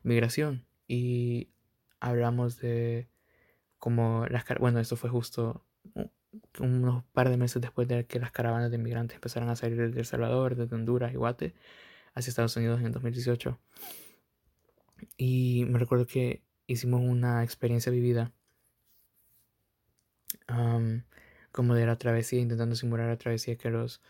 migración. 0.02 0.66
Y 0.86 1.48
hablamos 2.00 2.58
de 2.58 3.08
cómo 3.78 4.26
las... 4.28 4.44
Bueno, 4.58 4.80
esto 4.80 4.96
fue 4.96 5.10
justo 5.10 5.64
unos 6.58 7.04
par 7.12 7.28
de 7.28 7.36
meses 7.36 7.60
después 7.60 7.88
de 7.88 8.06
que 8.06 8.18
las 8.18 8.32
caravanas 8.32 8.70
de 8.70 8.76
inmigrantes 8.76 9.16
empezaron 9.16 9.48
a 9.48 9.56
salir 9.56 9.92
de 9.92 9.98
El 9.98 10.06
Salvador, 10.06 10.56
desde 10.56 10.74
Honduras 10.74 11.12
y 11.12 11.16
Guate 11.16 11.54
hacia 12.14 12.30
Estados 12.30 12.56
Unidos 12.56 12.80
en 12.80 12.86
el 12.86 12.92
2018. 12.92 13.58
Y 15.16 15.64
me 15.68 15.78
recuerdo 15.78 16.06
que 16.06 16.42
hicimos 16.66 17.00
una 17.02 17.42
experiencia 17.42 17.92
vivida 17.92 18.32
como 21.50 21.74
de 21.74 21.86
la 21.86 21.96
travesía, 21.96 22.40
intentando 22.40 22.74
simular 22.74 23.08
la 23.08 23.16
travesía 23.16 23.56
que 23.56 23.70
los 23.70 24.02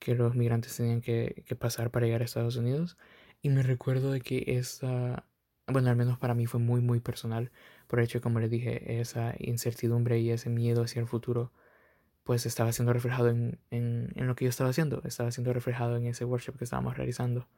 que 0.00 0.14
los 0.16 0.34
migrantes 0.34 0.76
tenían 0.76 1.02
que, 1.02 1.44
pasar 1.58 1.90
para 1.92 2.06
llegar 2.06 2.22
a 2.22 2.24
Estados 2.24 2.56
Unidos. 2.56 2.98
Y 3.42 3.50
me 3.50 3.62
recuerdo 3.62 4.12
de 4.12 4.20
que 4.22 4.44
esa, 4.48 5.26
bueno, 5.68 5.90
al 5.90 5.96
menos 5.96 6.18
para 6.18 6.34
mí 6.34 6.46
fue 6.46 6.60
muy, 6.60 6.80
muy 6.80 7.00
personal, 7.00 7.52
por 7.86 8.00
hecho, 8.00 8.20
como 8.20 8.40
les 8.40 8.50
dije, 8.50 9.00
esa 9.00 9.34
incertidumbre 9.38 10.18
y 10.20 10.30
ese 10.30 10.50
miedo 10.50 10.82
hacia 10.82 11.00
el 11.00 11.08
futuro, 11.08 11.52
pues 12.24 12.46
estaba 12.46 12.72
siendo 12.72 12.92
reflejado 12.92 13.28
en, 13.30 13.60
en, 13.70 14.12
en 14.16 14.26
lo 14.26 14.36
que 14.36 14.46
yo 14.46 14.50
estaba 14.50 14.70
haciendo, 14.70 15.02
estaba 15.04 15.30
siendo 15.32 15.52
reflejado 15.52 15.96
en 15.96 16.06
ese 16.06 16.24
workshop 16.24 16.58
que 16.58 16.64
estábamos 16.64 16.96
realizando. 16.96 17.48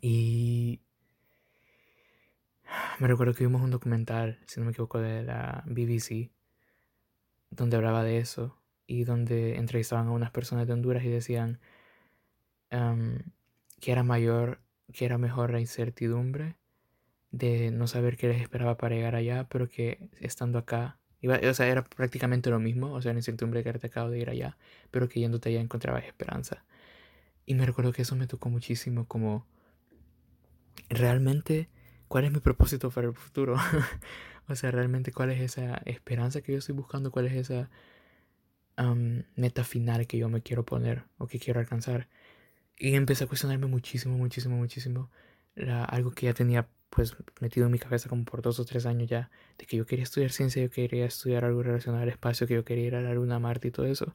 Y 0.00 0.80
me 2.98 3.08
recuerdo 3.08 3.34
que 3.34 3.44
vimos 3.44 3.62
un 3.62 3.70
documental, 3.70 4.40
si 4.46 4.60
no 4.60 4.66
me 4.66 4.72
equivoco, 4.72 4.98
de 5.00 5.22
la 5.22 5.62
BBC, 5.66 6.30
donde 7.50 7.76
hablaba 7.76 8.02
de 8.02 8.18
eso 8.18 8.61
y 8.92 9.04
donde 9.04 9.56
entrevistaban 9.56 10.08
a 10.08 10.10
unas 10.10 10.30
personas 10.30 10.66
de 10.66 10.74
Honduras 10.74 11.02
y 11.02 11.08
decían 11.08 11.60
um, 12.70 13.18
que 13.80 13.90
era 13.90 14.02
mayor, 14.02 14.60
que 14.92 15.06
era 15.06 15.16
mejor 15.16 15.50
la 15.50 15.60
incertidumbre 15.60 16.56
de 17.30 17.70
no 17.70 17.86
saber 17.86 18.18
qué 18.18 18.28
les 18.28 18.42
esperaba 18.42 18.76
para 18.76 18.94
llegar 18.94 19.14
allá, 19.14 19.48
pero 19.48 19.66
que 19.66 20.10
estando 20.20 20.58
acá, 20.58 20.98
iba, 21.22 21.40
o 21.42 21.54
sea, 21.54 21.68
era 21.68 21.82
prácticamente 21.82 22.50
lo 22.50 22.60
mismo, 22.60 22.92
o 22.92 23.00
sea, 23.00 23.14
la 23.14 23.20
incertidumbre 23.20 23.62
de 23.62 23.72
que 23.72 23.78
te 23.78 23.86
acabo 23.86 24.10
de 24.10 24.18
ir 24.18 24.28
allá, 24.28 24.58
pero 24.90 25.08
que 25.08 25.20
yéndote 25.20 25.48
allá 25.48 25.62
encontrabas 25.62 26.04
esperanza. 26.04 26.66
Y 27.46 27.54
me 27.54 27.64
recuerdo 27.64 27.92
que 27.92 28.02
eso 28.02 28.14
me 28.14 28.26
tocó 28.26 28.50
muchísimo, 28.50 29.06
como 29.08 29.46
realmente, 30.90 31.70
¿cuál 32.08 32.24
es 32.24 32.32
mi 32.32 32.40
propósito 32.40 32.90
para 32.90 33.06
el 33.06 33.14
futuro? 33.14 33.56
o 34.48 34.54
sea, 34.54 34.70
realmente, 34.70 35.12
¿cuál 35.12 35.30
es 35.30 35.40
esa 35.40 35.76
esperanza 35.86 36.42
que 36.42 36.52
yo 36.52 36.58
estoy 36.58 36.74
buscando? 36.74 37.10
¿Cuál 37.10 37.28
es 37.28 37.32
esa 37.32 37.70
meta 39.36 39.64
final 39.64 40.06
que 40.06 40.18
yo 40.18 40.28
me 40.28 40.42
quiero 40.42 40.64
poner 40.64 41.04
o 41.18 41.26
que 41.26 41.38
quiero 41.38 41.60
alcanzar? 41.60 42.08
Y 42.78 42.94
empecé 42.94 43.24
a 43.24 43.26
cuestionarme 43.28 43.66
muchísimo, 43.66 44.16
muchísimo, 44.18 44.56
muchísimo. 44.56 45.10
algo 45.56 46.12
que 46.12 46.26
ya 46.26 46.34
tenía 46.34 46.68
pues 46.90 47.16
metido 47.40 47.66
en 47.66 47.72
mi 47.72 47.78
cabeza 47.78 48.08
como 48.10 48.24
por 48.24 48.42
dos 48.42 48.60
o 48.60 48.64
tres 48.66 48.84
años 48.86 49.08
ya, 49.08 49.30
de 49.58 49.66
que 49.66 49.76
yo 49.78 49.86
quería 49.86 50.02
estudiar 50.04 50.30
ciencia, 50.30 50.62
yo 50.62 50.70
quería 50.70 51.06
estudiar 51.06 51.44
algo 51.44 51.62
relacionado 51.62 52.02
al 52.02 52.10
espacio, 52.10 52.46
que 52.46 52.54
yo 52.54 52.64
quería 52.66 52.86
ir 52.86 52.94
a 52.96 53.00
la 53.00 53.14
luna, 53.14 53.36
a 53.36 53.38
Marte 53.38 53.68
y 53.68 53.70
todo 53.70 53.86
eso. 53.86 54.14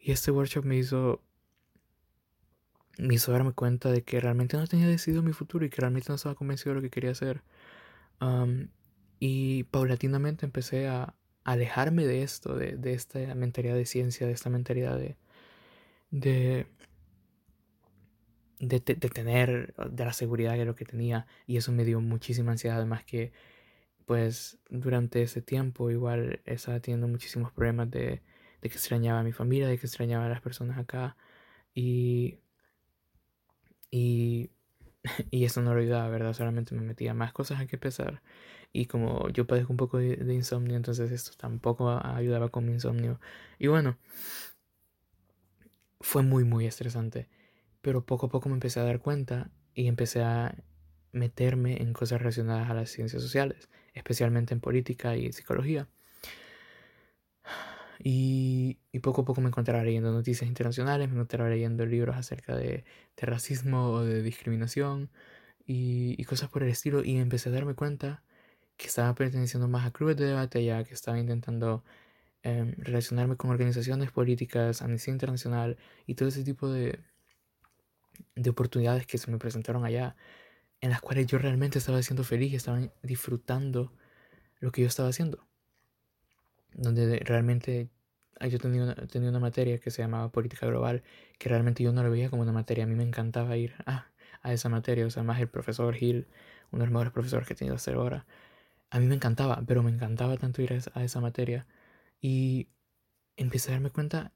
Y 0.00 0.12
este 0.12 0.30
workshop 0.30 0.64
me 0.64 0.76
hizo, 0.76 1.22
me 2.98 3.14
hizo 3.14 3.32
darme 3.32 3.52
cuenta 3.52 3.90
de 3.90 4.02
que 4.02 4.20
realmente 4.20 4.56
no 4.56 4.66
tenía 4.66 4.86
decidido 4.88 5.22
mi 5.22 5.32
futuro 5.32 5.64
y 5.64 5.70
que 5.70 5.80
realmente 5.80 6.08
no 6.10 6.16
estaba 6.16 6.34
convencido 6.34 6.72
de 6.72 6.76
lo 6.76 6.82
que 6.82 6.90
quería 6.90 7.12
hacer. 7.12 7.42
y 9.18 9.64
paulatinamente 9.64 10.46
empecé 10.46 10.88
a 10.88 11.14
alejarme 11.44 12.06
de 12.06 12.22
esto, 12.22 12.56
de, 12.56 12.76
de 12.76 12.94
esta 12.94 13.34
mentalidad 13.34 13.74
de 13.74 13.86
ciencia, 13.86 14.26
de 14.26 14.32
esta 14.32 14.50
mentalidad 14.50 14.98
de, 14.98 15.16
de 16.10 16.66
de, 18.60 18.80
tener, 18.80 19.74
de 19.74 20.04
la 20.04 20.12
seguridad 20.12 20.52
de 20.56 20.64
lo 20.64 20.74
que 20.74 20.84
tenía. 20.84 21.26
Y 21.46 21.56
eso 21.56 21.72
me 21.72 21.84
dio 21.84 22.00
muchísima 22.00 22.52
ansiedad. 22.52 22.76
Además 22.78 23.04
que, 23.04 23.32
pues, 24.06 24.58
durante 24.70 25.22
ese 25.22 25.42
tiempo 25.42 25.90
igual 25.90 26.42
estaba 26.46 26.80
teniendo 26.80 27.08
muchísimos 27.08 27.52
problemas 27.52 27.90
de, 27.90 28.22
de 28.62 28.68
que 28.70 28.76
extrañaba 28.76 29.20
a 29.20 29.22
mi 29.24 29.32
familia, 29.32 29.68
de 29.68 29.78
que 29.78 29.86
extrañaba 29.86 30.26
a 30.26 30.28
las 30.28 30.42
personas 30.42 30.78
acá. 30.78 31.16
Y, 31.74 32.38
y, 33.90 34.50
y 35.30 35.44
eso 35.44 35.62
no 35.62 35.74
lo 35.74 35.80
ayudaba, 35.80 36.08
¿verdad? 36.08 36.34
Solamente 36.34 36.74
me 36.74 36.82
metía 36.82 37.14
más 37.14 37.32
cosas 37.32 37.60
a 37.60 37.66
que 37.66 37.78
pesar. 37.78 38.22
Y 38.72 38.86
como 38.86 39.28
yo 39.30 39.46
padezco 39.46 39.72
un 39.72 39.76
poco 39.76 39.98
de, 39.98 40.16
de 40.16 40.34
insomnio, 40.34 40.76
entonces 40.76 41.10
esto 41.10 41.32
tampoco 41.36 41.90
ayudaba 41.90 42.50
con 42.50 42.66
mi 42.66 42.72
insomnio. 42.72 43.20
Y 43.58 43.66
bueno, 43.66 43.98
fue 46.00 46.22
muy, 46.22 46.44
muy 46.44 46.66
estresante. 46.66 47.28
Pero 47.82 48.04
poco 48.04 48.26
a 48.26 48.28
poco 48.30 48.48
me 48.48 48.54
empecé 48.54 48.80
a 48.80 48.84
dar 48.84 49.00
cuenta 49.00 49.50
y 49.74 49.86
empecé 49.86 50.22
a 50.22 50.54
meterme 51.12 51.82
en 51.82 51.92
cosas 51.92 52.20
relacionadas 52.20 52.70
a 52.70 52.74
las 52.74 52.90
ciencias 52.90 53.22
sociales, 53.22 53.68
especialmente 53.94 54.54
en 54.54 54.60
política 54.60 55.16
y 55.16 55.32
psicología. 55.32 55.88
Y, 58.02 58.78
poco 59.02 59.22
a 59.22 59.24
poco 59.24 59.40
me 59.40 59.48
encontraba 59.48 59.84
leyendo 59.84 60.12
noticias 60.12 60.48
internacionales, 60.48 61.08
me 61.08 61.14
encontraba 61.14 61.50
leyendo 61.50 61.84
libros 61.86 62.16
acerca 62.16 62.56
de, 62.56 62.84
racismo 63.16 63.90
o 63.90 64.04
de 64.04 64.22
discriminación 64.22 65.10
y, 65.66 66.22
cosas 66.24 66.48
por 66.50 66.62
el 66.62 66.70
estilo. 66.70 67.04
Y 67.04 67.18
empecé 67.18 67.50
a 67.50 67.52
darme 67.52 67.74
cuenta 67.74 68.22
que 68.80 68.86
estaba 68.88 69.14
perteneciendo 69.14 69.68
más 69.68 69.86
a 69.86 69.92
clubes 69.92 70.16
de 70.16 70.64
ya, 70.64 70.84
que 70.84 70.94
estaba 70.94 71.18
intentando 71.18 71.84
em, 72.42 72.74
relacionarme 72.78 73.36
con 73.36 73.50
organizaciones 73.50 74.10
políticas, 74.10 74.82
Amnistía 74.82 75.12
Internacional 75.12 75.76
y 76.06 76.14
todo 76.14 76.30
ese 76.30 76.44
tipo 76.44 76.68
de, 76.70 76.98
de 78.36 78.50
oportunidades 78.50 79.06
que 79.06 79.18
se 79.18 79.30
me 79.30 79.38
presentaron 79.38 79.84
allá, 79.84 80.16
en 80.80 80.90
las 80.90 81.02
cuales 81.02 81.26
yo 81.26 81.38
realmente 81.38 81.78
estaba 81.78 82.02
siendo 82.02 82.24
feliz, 82.24 82.54
estaba 82.54 82.80
disfrutando 83.02 83.92
lo 84.60 84.72
que 84.72 84.82
yo 84.82 84.88
estaba 84.88 85.10
haciendo. 85.10 85.46
Donde 86.72 87.18
realmente 87.18 87.90
ah, 88.40 88.46
yo 88.46 88.58
tenía 88.58 88.84
una, 88.84 88.94
tenía 88.94 89.28
una 89.30 89.40
materia 89.40 89.78
que 89.78 89.90
se 89.90 90.02
llamaba 90.02 90.32
política 90.32 90.66
global, 90.66 91.02
que 91.38 91.50
realmente 91.50 91.82
yo 91.84 91.92
no 91.92 92.02
lo 92.02 92.10
veía 92.10 92.30
como 92.30 92.42
una 92.42 92.52
materia, 92.52 92.84
a 92.84 92.86
mí 92.86 92.94
me 92.94 93.04
encantaba 93.04 93.56
ir 93.58 93.74
a, 93.86 94.10
a 94.42 94.52
esa 94.54 94.70
materia, 94.70 95.06
o 95.06 95.10
sea, 95.10 95.22
más 95.22 95.40
el 95.40 95.48
profesor 95.48 95.94
Gil, 95.94 96.28
uno 96.72 96.80
de 96.80 96.86
los 96.86 96.92
mejores 96.92 97.12
profesores 97.12 97.46
que 97.46 97.54
he 97.54 97.56
tenido 97.56 97.76
hasta 97.76 97.92
ahora. 97.92 98.26
A 98.90 98.98
mí 99.00 99.06
me 99.06 99.14
encantaba, 99.14 99.62
pero 99.66 99.82
me 99.82 99.90
encantaba 99.90 100.36
tanto 100.36 100.62
ir 100.62 100.72
a 100.94 101.04
esa, 101.04 101.20
materia. 101.20 101.66
Y 102.20 102.68
empecé 103.36 103.70
a 103.70 103.74
darme 103.74 103.90
cuenta 103.90 104.32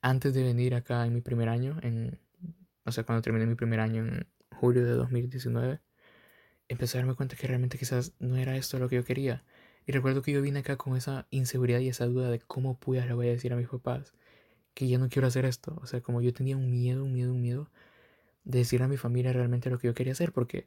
antes 0.00 0.34
de 0.34 0.42
venir 0.42 0.74
acá 0.74 1.06
en 1.06 1.14
mi 1.14 1.20
primer 1.20 1.48
año, 1.48 1.78
en 1.82 2.18
o 2.84 2.92
sea, 2.92 3.04
cuando 3.04 3.22
terminé 3.22 3.46
mi 3.46 3.54
primer 3.54 3.80
año 3.80 4.04
en 4.04 4.26
julio 4.50 4.84
de 4.84 4.92
2019, 4.92 5.80
empecé 6.68 6.98
a 6.98 7.00
darme 7.00 7.14
cuenta 7.14 7.36
que 7.36 7.46
realmente 7.46 7.78
quizás 7.78 8.14
no 8.18 8.36
era 8.36 8.56
esto 8.56 8.78
lo 8.78 8.88
que 8.88 8.96
yo 8.96 9.04
quería. 9.04 9.44
Y 9.86 9.92
recuerdo 9.92 10.22
que 10.22 10.32
yo 10.32 10.42
vine 10.42 10.60
acá 10.60 10.76
con 10.76 10.96
esa 10.96 11.26
inseguridad 11.30 11.80
y 11.80 11.88
esa 11.88 12.06
duda 12.06 12.30
de 12.30 12.40
cómo 12.40 12.78
pude 12.78 13.04
le 13.06 13.14
voy 13.14 13.28
a 13.28 13.32
decir 13.32 13.52
a 13.52 13.56
mis 13.56 13.68
papás 13.68 14.14
que 14.74 14.88
ya 14.88 14.98
no 14.98 15.08
quiero 15.08 15.28
hacer 15.28 15.44
esto. 15.44 15.78
O 15.82 15.86
sea, 15.86 16.00
como 16.02 16.22
yo 16.22 16.32
tenía 16.32 16.56
un 16.56 16.70
miedo, 16.70 17.04
un 17.04 17.12
miedo, 17.12 17.32
un 17.32 17.42
miedo 17.42 17.70
de 18.44 18.60
decir 18.60 18.82
a 18.82 18.88
mi 18.88 18.96
familia 18.96 19.32
realmente 19.32 19.70
lo 19.70 19.78
que 19.78 19.88
yo 19.88 19.94
quería 19.94 20.12
hacer, 20.14 20.32
porque 20.32 20.66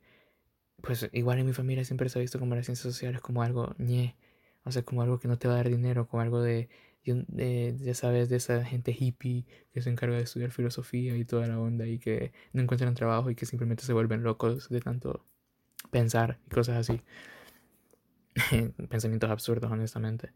pues 0.82 1.10
igual 1.13 1.39
en 1.39 1.46
mi 1.48 1.53
familia 1.53 1.86
siempre 1.86 2.10
se 2.10 2.20
ha 2.20 2.22
visto 2.22 2.39
como 2.39 2.55
las 2.55 2.65
ciencias 2.65 2.94
sociales 2.94 3.22
como 3.22 3.44
algo 3.44 3.75
ñe, 3.77 4.15
o 4.63 4.72
sea, 4.72 4.84
como 4.84 5.01
algo 5.01 5.20
que 5.20 5.27
no 5.27 5.38
te 5.38 5.48
va 5.48 5.55
a 5.55 5.58
dar 5.58 5.70
dinero, 5.70 6.08
como 6.08 6.22
algo 6.22 6.41
de 6.41 6.70
de, 7.13 7.75
ya 7.79 7.94
sabes, 7.94 8.29
de 8.29 8.38
esa 8.38 8.63
gente 8.65 8.96
hippie 8.98 9.46
que 9.74 9.82
se 9.82 9.89
encarga 9.89 10.17
de 10.17 10.24
estudiar 10.24 10.51
filosofía 10.51 11.15
y 11.15 11.25
toda 11.25 11.48
la 11.48 11.60
onda 11.60 11.86
y 11.86 12.00
que 12.00 12.32
no 12.53 12.62
encuentran 12.63 12.96
trabajo 12.96 13.29
y 13.29 13.36
que 13.36 13.46
simplemente 13.46 13.84
se 13.84 13.94
vuelven 13.94 14.24
locos 14.24 14.70
de 14.70 14.82
tanto 14.82 15.25
pensar 15.91 16.39
y 16.48 16.50
cosas 16.50 16.77
así. 16.77 17.01
Pensamientos 18.89 19.29
absurdos, 19.29 19.72
honestamente. 19.72 20.32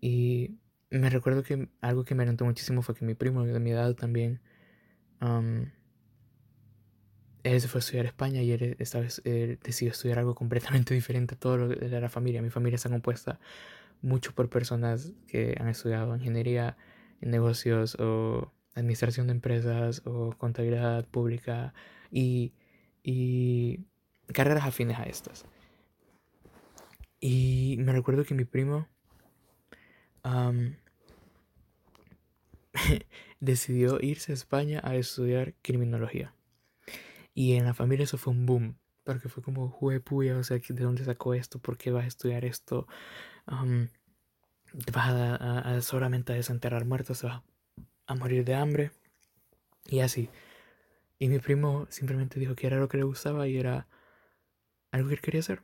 Y 0.00 0.56
me 0.90 1.10
recuerdo 1.10 1.42
que 1.42 1.68
algo 1.80 2.04
que 2.04 2.14
me 2.14 2.22
alentó 2.22 2.44
muchísimo 2.44 2.82
fue 2.82 2.94
que 2.94 3.04
mi 3.04 3.14
primo 3.14 3.44
de 3.44 3.60
mi 3.60 3.70
edad 3.70 3.94
también, 3.94 4.40
él 7.42 7.60
se 7.60 7.68
fue 7.68 7.78
a 7.78 7.80
estudiar 7.80 8.06
a 8.06 8.08
España 8.08 8.42
y 8.42 8.52
él 8.52 8.76
esta 8.78 9.00
vez 9.00 9.22
decidió 9.24 9.92
estudiar 9.92 10.18
algo 10.18 10.34
completamente 10.34 10.94
diferente 10.94 11.34
a 11.34 11.38
todo 11.38 11.56
lo 11.56 11.68
de 11.68 12.00
la 12.00 12.08
familia. 12.08 12.42
Mi 12.42 12.50
familia 12.50 12.76
está 12.76 12.88
compuesta 12.88 13.38
mucho 14.00 14.34
por 14.34 14.48
personas 14.48 15.12
que 15.28 15.56
han 15.58 15.68
estudiado 15.68 16.16
ingeniería 16.16 16.76
en 17.20 17.30
negocios 17.30 17.96
o 18.00 18.52
administración 18.74 19.26
de 19.26 19.32
empresas 19.32 20.02
o 20.04 20.32
contabilidad 20.38 21.06
pública 21.06 21.74
y 22.10 22.52
carreras 24.32 24.64
afines 24.64 24.98
a 24.98 25.04
estas. 25.04 25.44
Y 27.20 27.76
me 27.78 27.92
recuerdo 27.92 28.24
que 28.24 28.34
mi 28.34 28.44
primo 28.44 28.88
decidió 33.40 33.98
irse 34.00 34.32
a 34.32 34.34
España 34.34 34.80
a 34.82 34.96
estudiar 34.96 35.54
criminología. 35.62 36.34
Y 37.34 37.54
en 37.54 37.64
la 37.64 37.74
familia 37.74 38.04
eso 38.04 38.18
fue 38.18 38.32
un 38.32 38.46
boom, 38.46 38.78
porque 39.04 39.28
fue 39.28 39.42
como, 39.42 39.78
puya, 40.04 40.36
o 40.36 40.44
sea, 40.44 40.58
¿de 40.58 40.84
dónde 40.84 41.04
sacó 41.04 41.34
esto? 41.34 41.58
¿Por 41.58 41.76
qué 41.78 41.90
vas 41.90 42.04
a 42.04 42.08
estudiar 42.08 42.44
esto? 42.44 42.86
te 44.84 44.92
vas 44.92 45.10
a, 45.10 45.80
solamente 45.82 46.32
a 46.32 46.36
desenterrar 46.36 46.84
muertos, 46.84 47.18
se 47.18 47.26
vas 47.26 47.42
a 48.06 48.14
morir 48.14 48.44
de 48.44 48.54
hambre 48.54 48.90
y 49.88 50.00
así. 50.00 50.30
Y 51.18 51.28
mi 51.28 51.38
primo 51.38 51.86
simplemente 51.90 52.40
dijo 52.40 52.54
que 52.54 52.66
era 52.66 52.78
lo 52.78 52.88
que 52.88 52.96
le 52.96 53.04
gustaba 53.04 53.46
y 53.48 53.56
era 53.58 53.86
algo 54.90 55.08
que 55.08 55.14
él 55.14 55.20
quería 55.20 55.40
hacer. 55.40 55.62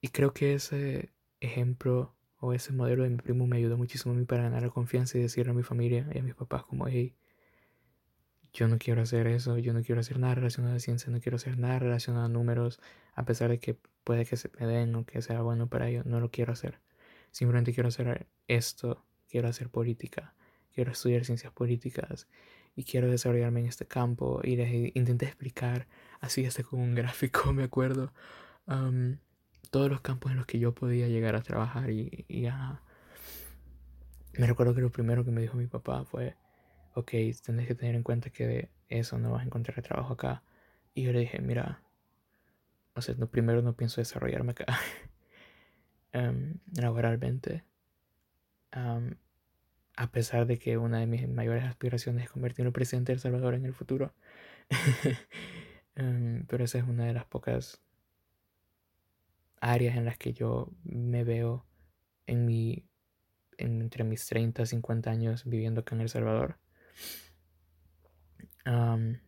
Y 0.00 0.08
creo 0.08 0.32
que 0.32 0.54
ese 0.54 1.12
ejemplo 1.40 2.14
o 2.38 2.52
ese 2.52 2.72
modelo 2.72 3.04
de 3.04 3.10
mi 3.10 3.16
primo 3.16 3.46
me 3.46 3.56
ayudó 3.56 3.76
muchísimo 3.76 4.14
a 4.14 4.16
mí 4.16 4.24
para 4.24 4.42
ganar 4.44 4.62
la 4.62 4.70
confianza 4.70 5.18
y 5.18 5.22
decirle 5.22 5.52
a 5.52 5.54
mi 5.54 5.62
familia 5.62 6.08
y 6.14 6.18
a 6.18 6.22
mis 6.22 6.34
papás 6.34 6.64
como, 6.64 6.86
hey, 6.88 7.14
yo 8.56 8.68
no 8.68 8.78
quiero 8.78 9.02
hacer 9.02 9.26
eso, 9.26 9.58
yo 9.58 9.74
no 9.74 9.82
quiero 9.82 10.00
hacer 10.00 10.18
nada 10.18 10.34
relacionado 10.34 10.76
a 10.76 10.78
ciencia, 10.78 11.12
no 11.12 11.20
quiero 11.20 11.36
hacer 11.36 11.58
nada 11.58 11.78
relacionado 11.78 12.24
a 12.24 12.28
números, 12.30 12.80
a 13.14 13.26
pesar 13.26 13.50
de 13.50 13.58
que 13.58 13.76
puede 14.02 14.24
que 14.24 14.38
se 14.38 14.50
me 14.58 14.66
den 14.66 14.94
o 14.94 15.04
que 15.04 15.20
sea 15.20 15.42
bueno 15.42 15.68
para 15.68 15.88
ellos, 15.88 16.06
no 16.06 16.20
lo 16.20 16.30
quiero 16.30 16.54
hacer. 16.54 16.80
Simplemente 17.32 17.74
quiero 17.74 17.90
hacer 17.90 18.26
esto, 18.48 19.04
quiero 19.28 19.48
hacer 19.48 19.68
política, 19.68 20.34
quiero 20.72 20.92
estudiar 20.92 21.26
ciencias 21.26 21.52
políticas 21.52 22.28
y 22.74 22.84
quiero 22.84 23.10
desarrollarme 23.10 23.60
en 23.60 23.66
este 23.66 23.86
campo. 23.86 24.40
Y 24.42 24.56
les 24.56 24.96
intenté 24.96 25.26
explicar, 25.26 25.86
así 26.20 26.46
hasta 26.46 26.62
con 26.62 26.80
un 26.80 26.94
gráfico, 26.94 27.52
me 27.52 27.64
acuerdo, 27.64 28.14
todos 29.70 29.90
los 29.90 30.00
campos 30.00 30.32
en 30.32 30.38
los 30.38 30.46
que 30.46 30.58
yo 30.58 30.74
podía 30.74 31.08
llegar 31.08 31.36
a 31.36 31.42
trabajar 31.42 31.90
y 31.90 32.26
Me 34.38 34.46
recuerdo 34.46 34.74
que 34.74 34.80
lo 34.80 34.90
primero 34.90 35.26
que 35.26 35.30
me 35.30 35.42
dijo 35.42 35.58
mi 35.58 35.66
papá 35.66 36.04
fue, 36.06 36.36
ok, 36.96 37.10
tienes 37.44 37.66
que 37.66 37.74
tener 37.74 37.94
en 37.94 38.02
cuenta 38.02 38.30
que 38.30 38.70
eso 38.88 39.18
no 39.18 39.32
vas 39.32 39.42
a 39.42 39.46
encontrar 39.46 39.82
trabajo 39.82 40.14
acá. 40.14 40.42
Y 40.94 41.02
yo 41.02 41.12
le 41.12 41.20
dije, 41.20 41.40
mira, 41.40 41.82
o 42.94 43.02
sea, 43.02 43.14
no, 43.18 43.28
primero 43.28 43.60
no 43.60 43.74
pienso 43.76 44.00
desarrollarme 44.00 44.52
acá 44.52 44.66
um, 46.14 46.54
laboralmente. 46.74 47.64
A 49.98 50.10
pesar 50.10 50.46
de 50.46 50.58
que 50.58 50.78
una 50.78 51.00
de 51.00 51.06
mis 51.06 51.28
mayores 51.28 51.64
aspiraciones 51.64 52.24
es 52.24 52.30
convertirme 52.30 52.68
en 52.68 52.72
presidente 52.72 53.12
de 53.12 53.18
Salvador 53.18 53.54
en 53.54 53.66
el 53.66 53.74
futuro. 53.74 54.14
um, 55.96 56.44
pero 56.48 56.64
esa 56.64 56.78
es 56.78 56.84
una 56.84 57.04
de 57.04 57.12
las 57.12 57.26
pocas 57.26 57.82
áreas 59.60 59.96
en 59.96 60.06
las 60.06 60.16
que 60.18 60.32
yo 60.32 60.70
me 60.84 61.24
veo 61.24 61.66
en 62.26 62.46
mi 62.46 62.84
entre 63.58 64.04
mis 64.04 64.26
30 64.26 64.62
y 64.62 64.66
50 64.66 65.10
años 65.10 65.44
viviendo 65.44 65.80
acá 65.82 65.94
en 65.94 66.02
El 66.02 66.08
Salvador. 66.08 66.58
Um, 68.64 69.18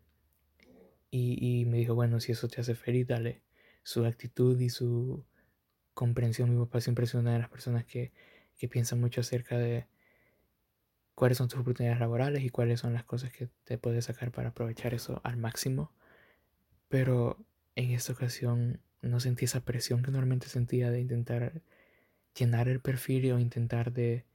y, 1.10 1.64
me 1.66 1.78
dijo, 1.78 1.94
bueno, 1.94 2.20
si 2.20 2.32
eso 2.32 2.48
te 2.48 2.60
hace 2.60 2.74
feliz, 2.74 3.06
dale. 3.06 3.42
Su 3.82 4.04
actitud 4.04 4.60
y 4.60 4.68
su 4.68 5.24
comprensión, 5.94 6.50
mi 6.50 6.64
papá 6.64 6.80
siempre 6.80 7.04
es 7.04 7.14
una 7.14 7.32
de 7.32 7.38
las 7.38 7.48
personas 7.48 7.84
que, 7.84 8.12
que 8.58 8.68
piensa 8.68 8.96
mucho 8.96 9.22
acerca 9.22 9.56
de 9.58 9.86
cuáles 11.14 11.38
son 11.38 11.48
tus 11.48 11.58
oportunidades 11.60 12.00
laborales 12.00 12.44
y 12.44 12.50
cuáles 12.50 12.80
son 12.80 12.92
las 12.92 13.04
cosas 13.04 13.32
que 13.32 13.48
te 13.64 13.78
puedes 13.78 14.04
sacar 14.04 14.30
para 14.30 14.50
aprovechar 14.50 14.94
eso 14.94 15.20
al 15.24 15.36
máximo. 15.36 15.92
Pero 16.88 17.44
en 17.74 17.92
esta 17.92 18.12
ocasión 18.12 18.80
no 19.02 19.20
sentí 19.20 19.46
esa 19.46 19.64
presión 19.64 20.02
que 20.02 20.10
normalmente 20.10 20.48
sentía 20.48 20.90
de 20.90 21.00
intentar 21.00 21.62
llenar 22.36 22.68
el 22.68 22.80
perfil 22.80 23.32
o 23.32 23.38
intentar 23.38 23.92
de, 23.92 24.27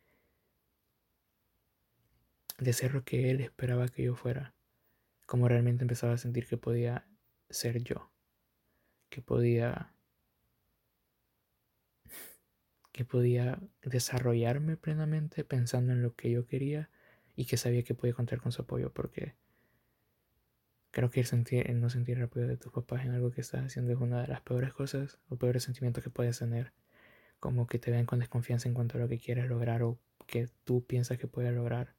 de 2.58 2.74
ser 2.74 2.94
lo 2.94 3.04
que 3.04 3.32
él 3.32 3.42
esperaba 3.42 3.88
que 3.88 4.04
yo 4.04 4.16
fuera. 4.16 4.54
Como 5.26 5.48
realmente 5.48 5.84
empezaba 5.84 6.14
a 6.14 6.18
sentir 6.18 6.48
que 6.48 6.58
podía 6.58 7.08
ser 7.50 7.84
yo. 7.84 8.12
Que 9.10 9.22
podía 9.22 9.94
que 12.92 13.06
podía 13.06 13.60
desarrollarme 13.82 14.78
plenamente 14.78 15.44
pensando 15.44 15.94
en 15.94 16.04
lo 16.04 16.16
que 16.16 16.30
yo 16.30 16.46
quería 16.46 16.92
y 17.36 17.46
que 17.46 17.58
sabía 17.58 17.82
que 17.82 17.96
podía 17.96 18.14
contar 18.14 18.40
con 18.40 18.52
su 18.52 18.62
apoyo 18.62 18.94
porque 18.94 19.34
creo 20.92 21.10
que 21.10 21.24
sentir, 21.24 21.68
no 21.74 21.90
sentir 21.90 22.18
el 22.18 22.26
apoyo 22.26 22.48
de 22.48 22.56
tus 22.56 22.72
papás 22.72 23.04
en 23.04 23.12
algo 23.12 23.32
que 23.32 23.42
estás 23.42 23.66
haciendo 23.66 23.92
es 23.92 24.00
una 24.00 24.22
de 24.22 24.28
las 24.28 24.42
peores 24.42 24.74
cosas 24.74 25.18
o 25.28 25.38
peores 25.38 25.64
sentimientos 25.64 26.04
que 26.04 26.12
puedes 26.12 26.38
tener 26.38 26.72
como 27.40 27.68
que 27.68 27.80
te 27.80 27.92
vean 27.92 28.06
con 28.06 28.20
desconfianza 28.20 28.70
en 28.70 28.76
cuanto 28.76 28.98
a 28.98 29.02
lo 29.02 29.10
que 29.10 29.18
quieres 29.18 29.50
lograr 29.50 29.82
o 29.82 30.00
que 30.28 30.48
tú 30.64 30.86
piensas 30.86 31.18
que 31.18 31.28
puedes 31.28 31.52
lograr. 31.52 31.96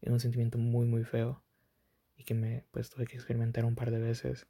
Es 0.00 0.10
un 0.10 0.20
sentimiento 0.20 0.58
muy, 0.58 0.86
muy 0.86 1.04
feo 1.04 1.42
y 2.16 2.24
que 2.24 2.34
me 2.34 2.64
pues 2.70 2.90
tuve 2.90 3.06
que 3.06 3.16
experimentar 3.16 3.64
un 3.64 3.74
par 3.74 3.90
de 3.90 3.98
veces. 3.98 4.46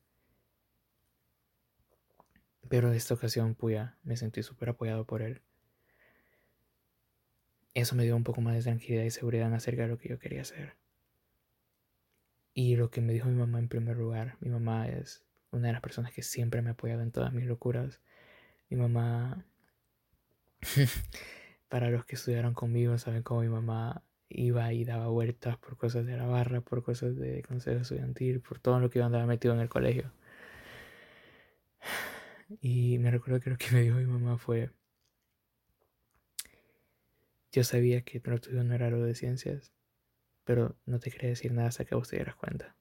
Pero 2.69 2.93
esta 2.93 3.15
ocasión, 3.15 3.55
puya, 3.55 3.97
me 4.03 4.17
sentí 4.17 4.43
súper 4.43 4.71
apoyado 4.71 5.07
por 5.07 5.23
él. 5.23 5.41
Eso 7.75 7.95
me 7.95 8.05
dio 8.05 8.17
un 8.17 8.25
poco 8.25 8.41
más 8.41 8.55
de 8.55 8.63
tranquilidad 8.63 9.05
y 9.05 9.11
seguridad 9.11 9.53
acerca 9.55 9.83
de 9.83 9.89
lo 9.89 9.99
que 9.99 10.09
yo 10.09 10.19
quería 10.19 10.43
hacer. 10.43 10.77
Y 12.53 12.77
lo 12.77 12.91
que 12.91 13.01
me 13.01 13.13
dijo 13.13 13.29
mi 13.29 13.37
mamá 13.37 13.59
en 13.59 13.69
primer 13.69 13.97
lugar, 13.97 14.37
mi 14.41 14.51
mamá 14.51 14.89
es 14.89 15.25
una 15.51 15.69
de 15.69 15.73
las 15.73 15.83
personas 15.83 16.13
que 16.13 16.23
siempre 16.23 16.61
me 16.61 16.71
ha 16.71 16.73
apoyado 16.73 17.03
en 17.03 17.13
todas 17.13 17.33
mis 17.33 17.47
locuras. 17.47 18.01
Mi 18.69 18.77
mamá 18.77 19.47
Para 21.69 21.91
los 21.91 22.05
que 22.05 22.17
estudiaron 22.17 22.55
conmigo, 22.55 22.99
saben 22.99 23.23
cómo 23.23 23.43
mi 23.43 23.49
mamá 23.49 24.03
iba 24.29 24.73
y 24.73 24.85
daba 24.85 25.09
vueltas 25.09 25.57
por 25.59 25.77
cosas 25.77 26.07
de 26.07 26.17
la 26.17 26.27
barra, 26.27 26.61
por 26.61 26.83
cosas 26.83 27.17
de 27.17 27.43
consejo 27.43 27.81
estudiantil, 27.81 28.41
por 28.41 28.59
todo 28.59 28.81
lo 28.81 28.91
que 28.91 28.99
yo 29.01 29.05
andaba 29.07 29.27
metido 29.27 29.55
en 29.55 29.61
el 29.61 29.69
colegio. 29.69 30.13
Y 32.61 32.99
me 32.99 33.11
recuerdo 33.11 33.41
que 33.41 33.51
lo 33.51 33.59
que 33.59 33.71
me 33.73 33.83
dijo 33.83 33.97
mi 33.97 34.07
mamá 34.07 34.39
fue, 34.39 34.71
yo 37.53 37.65
sabía 37.65 38.03
que 38.03 38.21
tu 38.21 38.33
estudio 38.33 38.65
no 38.65 38.75
era 38.75 38.91
lo 38.91 39.03
de 39.03 39.15
ciencias, 39.15 39.73
pero 40.45 40.77
no 40.87 40.99
te 41.01 41.11
quería 41.11 41.31
decir 41.31 41.53
nada 41.53 41.69
hasta 41.69 41.85
que 41.85 41.95
vos 41.95 42.09
te 42.09 42.17
dieras 42.17 42.37
cuenta. 42.37 42.75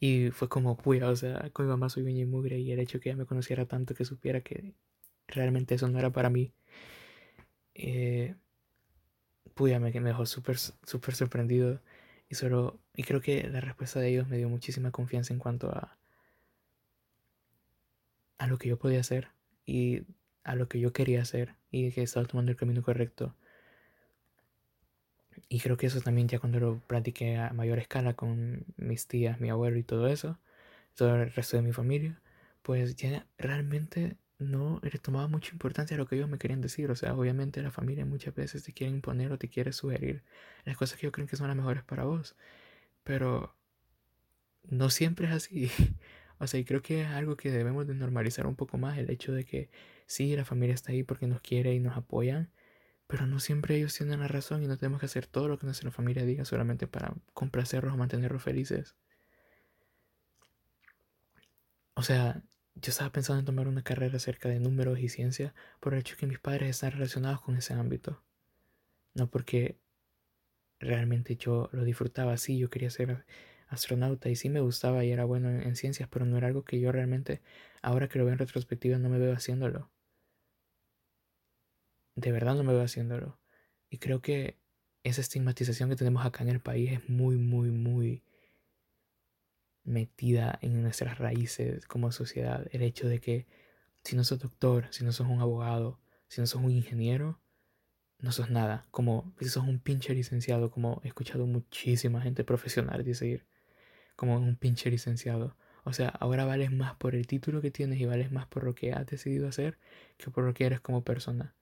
Y 0.00 0.30
fue 0.30 0.48
como, 0.48 0.76
puya, 0.76 1.08
o 1.08 1.16
sea, 1.16 1.50
con 1.50 1.66
mi 1.66 1.70
mamá 1.70 1.88
soy 1.88 2.02
bien 2.04 2.18
y 2.18 2.24
mugre 2.26 2.58
y 2.58 2.72
el 2.72 2.80
hecho 2.80 3.00
que 3.00 3.10
ella 3.10 3.18
me 3.18 3.26
conociera 3.26 3.66
tanto 3.66 3.94
que 3.94 4.04
supiera 4.04 4.40
que 4.42 4.74
realmente 5.28 5.74
eso 5.74 5.88
no 5.88 5.98
era 5.98 6.10
para 6.10 6.30
mí 6.30 6.52
eh, 7.78 8.34
me, 9.58 9.78
me 9.78 10.08
dejó 10.10 10.26
súper 10.26 10.58
súper 10.58 11.14
sorprendido. 11.14 11.80
Y 12.28 12.34
solo 12.34 12.78
y 12.94 13.04
creo 13.04 13.20
que 13.20 13.48
la 13.48 13.60
respuesta 13.60 14.00
de 14.00 14.08
ellos 14.08 14.28
me 14.28 14.36
dio 14.36 14.48
muchísima 14.48 14.90
confianza 14.90 15.32
en 15.32 15.38
cuanto 15.40 15.70
a 15.70 15.96
a 18.38 18.46
lo 18.46 18.58
que 18.58 18.68
yo 18.68 18.78
podía 18.78 19.00
hacer 19.00 19.28
y 19.64 20.02
a 20.44 20.54
lo 20.54 20.68
que 20.68 20.80
yo 20.80 20.92
quería 20.92 21.22
hacer 21.22 21.54
y 21.70 21.90
que 21.92 22.02
estaba 22.02 22.26
tomando 22.26 22.50
el 22.52 22.56
camino 22.56 22.82
correcto. 22.82 23.34
Y 25.48 25.60
creo 25.60 25.76
que 25.76 25.86
eso 25.86 26.00
también 26.00 26.28
ya 26.28 26.38
cuando 26.38 26.60
lo 26.60 26.80
practiqué 26.86 27.36
a 27.36 27.52
mayor 27.52 27.78
escala 27.78 28.14
con 28.14 28.64
mis 28.76 29.06
tías 29.06 29.40
mi 29.40 29.50
abuelo 29.50 29.78
y 29.78 29.82
todo 29.82 30.08
eso 30.08 30.38
todo 30.94 31.14
el 31.16 31.32
resto 31.32 31.56
de 31.56 31.62
mi 31.62 31.72
familia 31.72 32.20
pues 32.62 32.96
ya 32.96 33.26
realmente 33.38 34.16
no 34.38 34.80
le 34.82 34.98
tomaba 34.98 35.28
mucha 35.28 35.52
importancia 35.52 35.94
a 35.96 35.98
lo 35.98 36.06
que 36.06 36.16
ellos 36.16 36.28
me 36.28 36.38
querían 36.38 36.60
decir. 36.60 36.90
O 36.90 36.96
sea, 36.96 37.14
obviamente 37.14 37.62
la 37.62 37.70
familia 37.70 38.04
muchas 38.06 38.34
veces 38.34 38.62
te 38.64 38.72
quiere 38.72 38.92
imponer 38.92 39.32
o 39.32 39.38
te 39.38 39.48
quiere 39.48 39.72
sugerir 39.72 40.24
las 40.64 40.76
cosas 40.76 40.98
que 40.98 41.06
yo 41.06 41.12
creo 41.12 41.26
que 41.26 41.36
son 41.36 41.48
las 41.48 41.56
mejores 41.56 41.84
para 41.84 42.04
vos. 42.04 42.36
Pero 43.04 43.56
no 44.64 44.90
siempre 44.90 45.26
es 45.26 45.32
así. 45.32 45.70
O 46.38 46.46
sea, 46.46 46.60
y 46.60 46.66
creo 46.66 46.82
que 46.82 47.00
es 47.00 47.06
algo 47.08 47.34
que 47.38 47.50
debemos 47.50 47.86
de 47.86 47.94
normalizar 47.94 48.46
un 48.46 48.56
poco 48.56 48.76
más, 48.76 48.98
el 48.98 49.10
hecho 49.10 49.32
de 49.32 49.46
que 49.46 49.70
sí, 50.06 50.36
la 50.36 50.44
familia 50.44 50.74
está 50.74 50.92
ahí 50.92 51.02
porque 51.02 51.26
nos 51.26 51.40
quiere 51.40 51.72
y 51.74 51.80
nos 51.80 51.96
apoyan, 51.96 52.50
pero 53.06 53.26
no 53.26 53.40
siempre 53.40 53.76
ellos 53.76 53.94
tienen 53.94 54.20
la 54.20 54.28
razón 54.28 54.62
y 54.62 54.68
no 54.68 54.78
tenemos 54.78 55.00
que 55.00 55.06
hacer 55.06 55.26
todo 55.28 55.48
lo 55.48 55.58
que 55.58 55.66
nuestra 55.66 55.90
familia 55.92 56.24
diga 56.26 56.44
solamente 56.46 56.88
para 56.88 57.14
complacerlos 57.34 57.94
o 57.94 57.98
mantenerlos 57.98 58.42
felices. 58.42 58.96
O 61.94 62.02
sea, 62.02 62.42
yo 62.76 62.90
estaba 62.90 63.10
pensando 63.10 63.40
en 63.40 63.46
tomar 63.46 63.68
una 63.68 63.82
carrera 63.82 64.16
acerca 64.16 64.48
de 64.48 64.60
números 64.60 64.98
y 65.00 65.08
ciencia 65.08 65.54
por 65.80 65.94
el 65.94 66.00
hecho 66.00 66.16
que 66.16 66.26
mis 66.26 66.38
padres 66.38 66.70
están 66.70 66.92
relacionados 66.92 67.40
con 67.40 67.56
ese 67.56 67.74
ámbito. 67.74 68.22
No 69.14 69.28
porque 69.30 69.78
realmente 70.80 71.36
yo 71.36 71.70
lo 71.72 71.84
disfrutaba, 71.84 72.36
sí, 72.36 72.58
yo 72.58 72.70
quería 72.70 72.90
ser 72.90 73.24
astronauta 73.68 74.28
y 74.28 74.36
sí 74.36 74.48
me 74.50 74.60
gustaba 74.60 75.04
y 75.04 75.10
era 75.10 75.24
bueno 75.24 75.50
en, 75.50 75.76
ciencias, 75.76 76.08
pero 76.08 76.26
no 76.26 76.36
era 76.38 76.48
algo 76.48 76.64
que 76.64 76.78
yo 76.80 76.92
realmente, 76.92 77.42
ahora 77.82 78.08
que 78.08 78.18
lo 78.18 78.24
veo 78.26 78.32
en 78.34 78.38
retrospectiva, 78.38 78.98
no 78.98 79.08
me 79.08 79.18
veo 79.18 79.32
haciéndolo. 79.34 79.90
De 82.14 82.32
verdad 82.32 82.54
no 82.54 82.64
me 82.64 82.72
veo 82.72 82.82
haciéndolo. 82.82 83.38
Y 83.90 83.98
creo 83.98 84.20
que 84.20 84.58
esa 85.02 85.20
estigmatización 85.20 85.88
que 85.90 85.96
tenemos 85.96 86.24
acá 86.26 86.42
en 86.42 86.50
el 86.50 86.60
país 86.60 86.92
es 86.92 87.08
muy, 87.08 87.36
muy, 87.36 87.70
muy 87.70 88.22
metida 89.86 90.58
en 90.62 90.82
nuestras 90.82 91.18
raíces 91.18 91.86
como 91.86 92.12
sociedad. 92.12 92.66
El 92.72 92.82
hecho 92.82 93.08
de 93.08 93.20
que 93.20 93.46
si 94.04 94.16
no 94.16 94.24
sos 94.24 94.38
doctor, 94.40 94.88
si 94.90 95.04
no 95.04 95.12
sos 95.12 95.26
un 95.28 95.40
abogado, 95.40 95.98
si 96.28 96.40
no 96.40 96.46
sos 96.46 96.62
un 96.62 96.70
ingeniero, 96.70 97.40
no 98.20 98.32
sos 98.32 98.50
nada. 98.50 98.86
Como 98.90 99.32
si 99.40 99.48
sos 99.48 99.64
un 99.64 99.78
pinche 99.80 100.14
licenciado, 100.14 100.70
como 100.70 101.00
he 101.04 101.08
escuchado 101.08 101.46
muchísima 101.46 102.20
gente 102.20 102.44
profesional 102.44 103.04
decir, 103.04 103.46
como 104.16 104.36
un 104.36 104.56
pinche 104.56 104.90
licenciado. 104.90 105.56
O 105.84 105.92
sea, 105.92 106.08
ahora 106.08 106.44
vales 106.44 106.72
más 106.72 106.96
por 106.96 107.14
el 107.14 107.26
título 107.26 107.60
que 107.62 107.70
tienes 107.70 108.00
y 108.00 108.06
vales 108.06 108.32
más 108.32 108.46
por 108.46 108.64
lo 108.64 108.74
que 108.74 108.92
has 108.92 109.06
decidido 109.06 109.48
hacer 109.48 109.78
que 110.16 110.30
por 110.30 110.44
lo 110.44 110.54
que 110.54 110.66
eres 110.66 110.80
como 110.80 111.04
persona. 111.04 111.54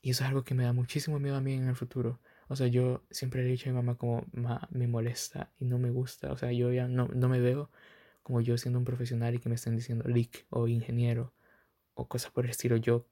Y 0.00 0.10
eso 0.10 0.22
es 0.24 0.28
algo 0.28 0.44
que 0.44 0.54
me 0.54 0.64
da 0.64 0.72
muchísimo 0.72 1.18
miedo 1.18 1.36
a 1.36 1.40
mí 1.40 1.54
en 1.54 1.68
el 1.68 1.74
futuro. 1.74 2.20
O 2.48 2.56
sea, 2.56 2.66
yo 2.68 3.04
siempre 3.10 3.42
le 3.42 3.48
he 3.48 3.52
dicho 3.52 3.68
a 3.70 3.72
mi 3.72 3.76
mamá 3.76 3.96
como 3.96 4.24
me 4.70 4.86
molesta 4.88 5.52
y 5.58 5.64
no 5.66 5.78
me 5.78 5.90
gusta. 5.90 6.32
O 6.32 6.36
sea, 6.36 6.52
yo 6.52 6.72
ya 6.72 6.88
no, 6.88 7.08
no 7.08 7.28
me 7.28 7.40
veo 7.40 7.70
como 8.22 8.40
yo 8.40 8.58
siendo 8.58 8.78
un 8.78 8.84
profesional 8.84 9.34
y 9.34 9.38
que 9.40 9.48
me 9.48 9.56
estén 9.56 9.76
diciendo 9.76 10.08
leak 10.08 10.46
o 10.50 10.68
ingeniero 10.68 11.34
o 11.94 12.08
cosas 12.08 12.32
por 12.32 12.44
el 12.44 12.50
estilo. 12.52 12.76
Yo 12.76 13.06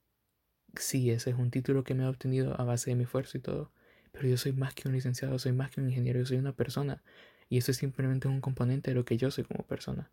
sí, 0.77 1.11
ese 1.11 1.31
es 1.31 1.37
un 1.37 1.51
título 1.51 1.85
que 1.85 1.94
me 1.94 2.05
he 2.05 2.07
obtenido 2.09 2.61
a 2.61 2.64
base 2.64 2.90
de 2.90 2.97
mi 2.97 3.05
esfuerzo 3.05 3.38
y 3.38 3.40
todo. 3.42 3.73
Pero 4.12 4.29
yo 4.29 4.37
soy 4.38 4.53
más 4.53 4.75
que 4.75 4.88
un 4.88 4.94
licenciado, 4.94 5.38
soy 5.38 5.53
más 5.53 5.70
que 5.70 5.81
un 5.81 5.88
ingeniero, 5.88 6.20
yo 6.20 6.27
soy 6.27 6.38
una 6.38 6.55
persona. 6.57 7.03
Y 7.49 7.59
eso 7.59 7.70
es 7.73 7.79
simplemente 7.79 8.29
un 8.29 8.40
componente 8.40 8.90
de 8.90 8.97
lo 8.97 9.05
que 9.05 9.16
yo 9.16 9.31
soy 9.31 9.44
como 9.44 9.64
persona. 9.66 10.11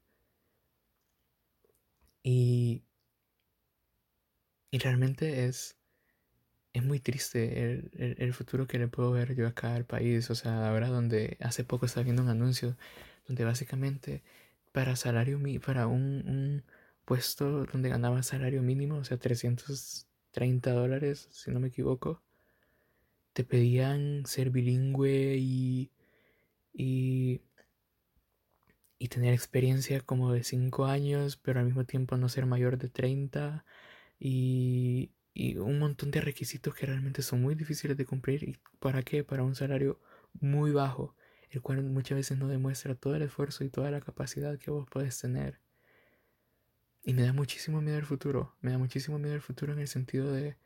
Y, 2.24 2.84
y 4.72 4.80
realmente 4.80 5.46
es 5.46 5.78
es 6.74 6.84
muy 6.84 7.00
triste 7.00 7.74
el, 7.74 8.16
el, 8.20 8.34
futuro 8.34 8.68
que 8.68 8.80
le 8.80 8.88
puedo 8.88 9.12
ver 9.12 9.36
yo 9.36 9.48
acá 9.48 9.76
al 9.76 9.86
país. 9.86 10.30
O 10.30 10.36
sea, 10.36 10.70
ahora 10.70 10.88
donde 10.90 11.38
hace 11.42 11.64
poco 11.64 11.86
estaba 11.86 12.04
viendo 12.04 12.24
un 12.24 12.30
anuncio 12.30 12.78
donde 13.28 13.46
básicamente 13.46 14.24
para 14.72 14.96
salario 14.96 15.40
para 15.66 15.88
un, 15.88 16.24
un 16.28 16.64
puesto 17.06 17.66
donde 17.66 17.90
ganaba 17.90 18.24
salario 18.24 18.62
mínimo, 18.64 18.98
o 18.98 19.04
sea, 19.04 19.18
330 19.18 20.72
dólares, 20.72 21.28
si 21.32 21.52
no 21.52 21.60
me 21.60 21.68
equivoco, 21.70 22.22
te 23.34 23.44
pedían 23.44 24.26
ser 24.26 24.50
bilingüe 24.50 25.38
y, 25.38 25.92
y, 26.74 27.42
y 29.00 29.08
tener 29.10 29.34
experiencia 29.34 30.02
como 30.02 30.32
de 30.34 30.44
5 30.44 30.86
años, 30.86 31.38
pero 31.38 31.60
al 31.60 31.66
mismo 31.66 31.86
tiempo 31.86 32.18
no 32.18 32.30
ser 32.30 32.46
mayor 32.46 32.78
de 32.78 32.90
30 32.90 33.66
y, 34.20 35.12
y 35.34 35.58
un 35.58 35.80
montón 35.80 36.12
de 36.12 36.22
requisitos 36.22 36.74
que 36.76 36.86
realmente 36.86 37.22
son 37.22 37.41
muy 37.41 37.56
difíciles 37.56 37.98
de 37.98 38.06
cumplir. 38.06 38.44
¿Y 38.44 38.58
para 38.80 39.04
qué? 39.04 39.24
Para 39.24 39.44
un 39.44 39.56
salario 39.56 40.00
muy 40.39 40.72
bajo, 40.72 41.15
el 41.50 41.62
cual 41.62 41.84
muchas 41.84 42.17
veces 42.17 42.38
no 42.38 42.48
demuestra 42.48 42.96
todo 42.96 43.15
el 43.15 43.22
esfuerzo 43.24 43.63
y 43.63 43.70
toda 43.70 43.91
la 43.91 44.02
capacidad 44.02 44.58
que 44.58 44.72
vos 44.72 44.88
podés 44.89 45.20
tener. 45.20 45.60
Y 47.04 47.13
me 47.13 47.24
da 47.24 47.34
muchísimo 47.34 47.82
miedo 47.82 47.98
el 47.98 48.06
futuro, 48.06 48.56
me 48.62 48.72
da 48.72 48.78
muchísimo 48.78 49.17
miedo 49.20 49.36
el 49.36 49.41
futuro 49.41 49.74
en 49.74 49.80
el 49.80 49.88
sentido 49.88 50.32
de 50.32 50.58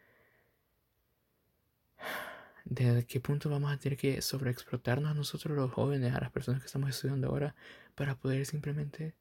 de 2.66 3.06
qué 3.06 3.20
punto 3.20 3.50
vamos 3.50 3.72
a 3.72 3.78
tener 3.78 3.98
que 3.98 4.22
sobreexplotarnos 4.22 5.12
a 5.12 5.14
nosotros 5.14 5.56
los 5.56 5.72
jóvenes, 5.72 6.14
a 6.14 6.20
las 6.20 6.32
personas 6.32 6.62
que 6.62 6.66
estamos 6.66 6.90
estudiando 6.90 7.28
ahora, 7.28 7.56
para 7.94 8.16
poder 8.16 8.46
simplemente 8.46 9.16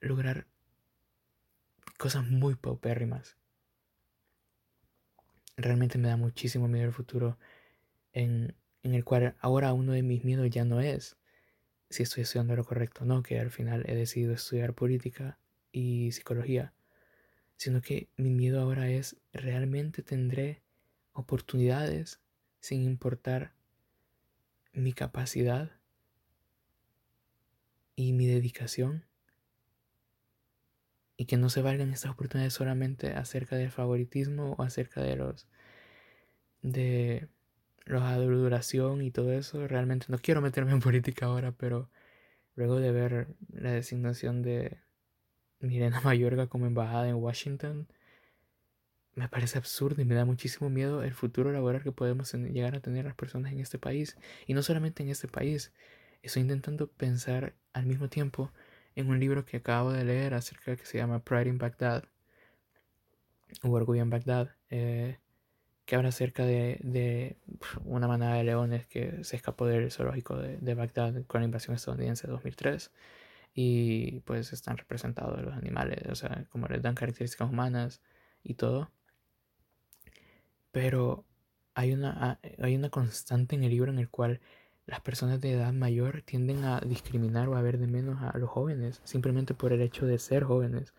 lograr 0.00 0.46
cosas 1.98 2.26
muy 2.26 2.56
paupérrimas. 2.56 3.36
Realmente 5.58 5.98
me 5.98 6.08
da 6.08 6.16
muchísimo 6.16 6.68
miedo 6.68 6.86
el 6.86 6.92
futuro 6.92 7.36
en, 8.12 8.54
en 8.82 8.94
el 8.94 9.04
cual 9.04 9.36
ahora 9.40 9.74
uno 9.74 9.92
de 9.92 10.02
mis 10.02 10.24
miedos 10.24 10.48
ya 10.48 10.64
no 10.64 10.80
es 10.80 11.18
si 11.90 12.02
estoy 12.02 12.22
estudiando 12.22 12.54
lo 12.56 12.64
correcto 12.64 13.04
o 13.04 13.06
no, 13.06 13.22
que 13.22 13.38
al 13.38 13.50
final 13.50 13.84
he 13.86 13.94
decidido 13.94 14.34
estudiar 14.34 14.74
política 14.74 15.38
y 15.72 16.12
psicología, 16.12 16.72
sino 17.56 17.80
que 17.80 18.08
mi 18.16 18.30
miedo 18.30 18.60
ahora 18.60 18.88
es 18.90 19.16
realmente 19.32 20.02
tendré 20.02 20.62
oportunidades 21.12 22.20
sin 22.60 22.82
importar 22.84 23.52
mi 24.72 24.92
capacidad 24.92 25.72
y 27.96 28.12
mi 28.12 28.26
dedicación 28.26 29.07
y 31.18 31.26
que 31.26 31.36
no 31.36 31.50
se 31.50 31.62
valgan 31.62 31.92
estas 31.92 32.12
oportunidades 32.12 32.54
solamente 32.54 33.12
acerca 33.12 33.56
del 33.56 33.72
favoritismo 33.72 34.54
o 34.56 34.62
acerca 34.62 35.02
de 35.02 35.16
los 35.16 35.48
de 36.62 37.28
los 37.86 38.02
duración 38.18 39.02
y 39.02 39.10
todo 39.10 39.32
eso. 39.32 39.66
Realmente 39.68 40.06
no 40.10 40.18
quiero 40.18 40.40
meterme 40.40 40.72
en 40.72 40.80
política 40.88 41.26
ahora, 41.26 41.52
pero 41.52 41.90
luego 42.54 42.80
de 42.80 42.92
ver 42.92 43.28
la 43.52 43.72
designación 43.72 44.42
de 44.42 44.78
Mirena 45.60 46.00
Mayorga 46.02 46.46
como 46.46 46.66
embajada 46.66 47.08
en 47.08 47.16
Washington, 47.16 47.88
me 49.14 49.28
parece 49.28 49.58
absurdo 49.58 50.00
y 50.00 50.04
me 50.04 50.14
da 50.14 50.24
muchísimo 50.24 50.70
miedo 50.70 51.02
el 51.02 51.14
futuro 51.14 51.50
laboral 51.52 51.82
que 51.82 51.90
podemos 51.92 52.32
llegar 52.32 52.76
a 52.76 52.80
tener 52.80 53.04
las 53.06 53.16
personas 53.16 53.52
en 53.52 53.58
este 53.58 53.78
país. 53.78 54.16
Y 54.46 54.54
no 54.54 54.62
solamente 54.62 55.02
en 55.02 55.08
este 55.10 55.28
país. 55.28 55.72
Estoy 56.22 56.42
intentando 56.42 56.88
pensar 56.88 57.54
al 57.72 57.86
mismo 57.86 58.08
tiempo 58.08 58.52
en 58.98 59.08
un 59.10 59.20
libro 59.20 59.44
que 59.44 59.58
acabo 59.58 59.92
de 59.92 60.04
leer 60.04 60.34
acerca 60.34 60.74
que 60.76 60.84
se 60.84 60.98
llama 60.98 61.20
Pride 61.20 61.48
in 61.48 61.58
Baghdad 61.58 62.04
o 63.62 63.70
Orgullo 63.70 64.02
en 64.02 64.10
Bagdad, 64.10 64.56
eh, 64.70 65.18
que 65.84 65.94
habla 65.96 66.08
acerca 66.08 66.44
de, 66.44 67.36
una 67.84 68.08
manada 68.08 68.34
de 68.34 68.44
leones 68.44 68.86
que 68.88 69.22
se 69.22 69.36
escapó 69.36 69.66
del 69.66 69.92
zoológico 69.92 70.36
de, 70.36 70.56
de 70.58 70.74
Bagdad 70.74 71.24
con 71.26 71.40
la 71.42 71.44
invasión 71.44 71.76
estadounidense 71.76 72.26
de 72.26 72.32
2003 72.32 72.90
y 73.54 74.20
pues 74.20 74.52
están 74.52 74.76
representados 74.76 75.40
los 75.42 75.54
animales, 75.54 76.04
o 76.10 76.14
sea, 76.16 76.46
como 76.50 76.66
les 76.66 76.82
dan 76.82 76.96
características 76.96 77.48
humanas 77.48 78.02
y 78.42 78.54
todo. 78.54 78.90
Pero 80.72 81.24
hay 81.74 81.92
una, 81.92 82.16
ah, 82.20 82.38
hay 82.58 82.74
una 82.74 82.90
constante 82.90 83.54
en 83.54 83.62
el 83.62 83.70
libro 83.70 83.92
en 83.92 84.00
el 84.00 84.10
cual 84.10 84.40
las 84.88 85.02
personas 85.02 85.38
de 85.42 85.52
edad 85.52 85.74
mayor 85.74 86.22
tienden 86.22 86.64
a 86.64 86.80
discriminar 86.80 87.46
o 87.48 87.56
a 87.56 87.62
ver 87.62 87.76
de 87.78 87.86
menos 87.86 88.22
a 88.22 88.36
los 88.38 88.48
jóvenes, 88.48 89.02
simplemente 89.04 89.52
por 89.52 89.74
el 89.74 89.82
hecho 89.82 90.06
de 90.06 90.18
ser 90.18 90.44
jóvenes 90.44 90.94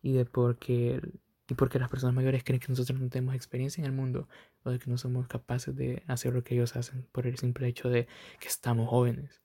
y 0.00 0.12
de 0.12 0.24
porque 0.24 1.00
y 1.48 1.54
porque 1.54 1.80
las 1.80 1.90
personas 1.90 2.14
mayores 2.14 2.44
creen 2.44 2.60
que 2.60 2.68
nosotros 2.68 2.98
no 3.00 3.08
tenemos 3.08 3.34
experiencia 3.34 3.82
en 3.82 3.86
el 3.86 3.92
mundo 3.92 4.28
o 4.62 4.70
de 4.70 4.78
que 4.78 4.88
no 4.88 4.96
somos 4.96 5.26
capaces 5.26 5.74
de 5.74 6.04
hacer 6.06 6.32
lo 6.32 6.44
que 6.44 6.54
ellos 6.54 6.76
hacen 6.76 7.04
por 7.10 7.26
el 7.26 7.36
simple 7.36 7.66
hecho 7.66 7.88
de 7.90 8.06
que 8.38 8.46
estamos 8.46 8.88
jóvenes. 8.88 9.42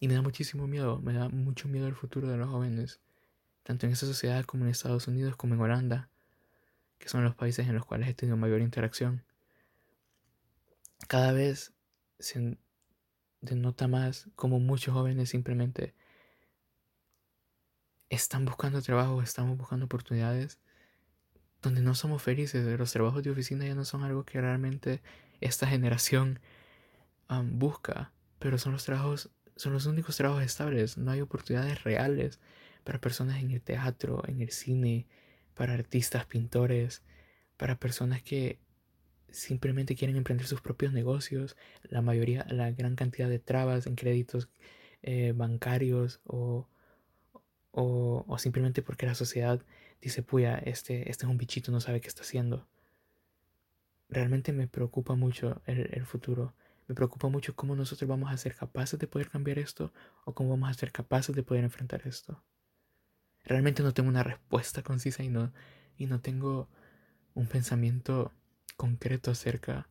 Y 0.00 0.08
me 0.08 0.14
da 0.14 0.22
muchísimo 0.22 0.66
miedo, 0.66 1.00
me 1.00 1.14
da 1.14 1.30
mucho 1.30 1.66
miedo 1.66 1.86
el 1.88 1.94
futuro 1.94 2.28
de 2.28 2.36
los 2.36 2.50
jóvenes, 2.50 3.00
tanto 3.62 3.86
en 3.86 3.92
esta 3.92 4.04
sociedad 4.04 4.44
como 4.44 4.64
en 4.64 4.70
Estados 4.70 5.08
Unidos 5.08 5.34
como 5.34 5.54
en 5.54 5.60
Holanda, 5.62 6.10
que 6.98 7.08
son 7.08 7.24
los 7.24 7.34
países 7.34 7.66
en 7.66 7.74
los 7.74 7.86
cuales 7.86 8.10
he 8.10 8.14
tenido 8.14 8.36
mayor 8.36 8.60
interacción. 8.60 9.24
Cada 11.08 11.32
vez 11.32 11.72
se 12.18 12.58
denota 13.40 13.88
más 13.88 14.28
como 14.36 14.60
muchos 14.60 14.94
jóvenes 14.94 15.30
simplemente 15.30 15.94
están 18.08 18.44
buscando 18.44 18.82
trabajo, 18.82 19.22
estamos 19.22 19.56
buscando 19.56 19.86
oportunidades 19.86 20.58
donde 21.62 21.80
no 21.80 21.94
somos 21.94 22.22
felices. 22.22 22.66
Los 22.78 22.92
trabajos 22.92 23.22
de 23.22 23.30
oficina 23.30 23.66
ya 23.66 23.74
no 23.74 23.84
son 23.84 24.02
algo 24.02 24.24
que 24.24 24.40
realmente 24.40 25.02
esta 25.40 25.66
generación 25.66 26.40
busca, 27.44 28.12
pero 28.38 28.58
son 28.58 28.72
los 28.72 28.84
trabajos, 28.84 29.30
son 29.56 29.72
los 29.72 29.86
únicos 29.86 30.16
trabajos 30.16 30.42
estables. 30.42 30.98
No 30.98 31.10
hay 31.12 31.20
oportunidades 31.20 31.84
reales 31.84 32.40
para 32.84 33.00
personas 33.00 33.40
en 33.40 33.52
el 33.52 33.60
teatro, 33.60 34.22
en 34.26 34.40
el 34.40 34.50
cine, 34.50 35.06
para 35.54 35.74
artistas, 35.74 36.26
pintores, 36.26 37.02
para 37.56 37.78
personas 37.78 38.22
que 38.22 38.58
simplemente 39.32 39.94
quieren 39.96 40.16
emprender 40.16 40.46
sus 40.46 40.60
propios 40.60 40.92
negocios, 40.92 41.56
la 41.82 42.02
mayoría, 42.02 42.46
la 42.50 42.70
gran 42.70 42.96
cantidad 42.96 43.28
de 43.28 43.38
trabas 43.38 43.86
en 43.86 43.96
créditos 43.96 44.48
eh, 45.02 45.32
bancarios 45.34 46.20
o, 46.24 46.68
o, 47.72 48.38
simplemente 48.38 48.82
porque 48.82 49.06
la 49.06 49.14
sociedad 49.14 49.60
dice, 50.00 50.22
puya, 50.22 50.58
este, 50.58 51.10
este 51.10 51.26
es 51.26 51.30
un 51.30 51.38
bichito, 51.38 51.72
no 51.72 51.80
sabe 51.80 52.00
qué 52.00 52.08
está 52.08 52.22
haciendo. 52.22 52.66
Realmente 54.08 54.52
me 54.52 54.66
preocupa 54.66 55.14
mucho 55.14 55.62
el, 55.66 55.88
el 55.92 56.04
futuro. 56.04 56.54
Me 56.88 56.94
preocupa 56.94 57.28
mucho 57.28 57.54
cómo 57.54 57.76
nosotros 57.76 58.08
vamos 58.08 58.32
a 58.32 58.36
ser 58.36 58.56
capaces 58.56 58.98
de 58.98 59.06
poder 59.06 59.30
cambiar 59.30 59.58
esto 59.58 59.92
o 60.24 60.34
cómo 60.34 60.50
vamos 60.50 60.70
a 60.70 60.74
ser 60.74 60.90
capaces 60.90 61.34
de 61.36 61.44
poder 61.44 61.62
enfrentar 61.62 62.02
esto. 62.06 62.42
Realmente 63.44 63.82
no 63.82 63.94
tengo 63.94 64.08
una 64.08 64.24
respuesta 64.24 64.82
concisa 64.82 65.22
y 65.22 65.28
no, 65.28 65.52
y 65.96 66.06
no 66.06 66.20
tengo 66.20 66.68
un 67.34 67.46
pensamiento 67.46 68.32
concreto 68.80 69.30
acerca 69.30 69.90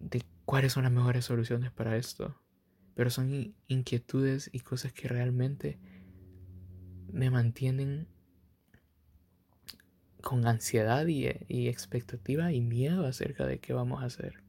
de 0.00 0.24
cuáles 0.44 0.72
son 0.72 0.82
las 0.82 0.90
mejores 0.90 1.24
soluciones 1.24 1.70
para 1.70 1.96
esto. 1.96 2.36
Pero 2.96 3.08
son 3.08 3.54
inquietudes 3.68 4.50
y 4.52 4.58
cosas 4.58 4.92
que 4.92 5.06
realmente 5.06 5.78
me 7.12 7.30
mantienen 7.30 8.08
con 10.20 10.44
ansiedad 10.48 11.06
y, 11.06 11.28
y, 11.46 11.68
expectativa 11.68 12.52
y 12.52 12.60
miedo 12.60 13.06
acerca 13.06 13.46
de 13.46 13.60
qué 13.60 13.72
vamos 13.72 14.02
a 14.02 14.06
hacer. 14.06 14.42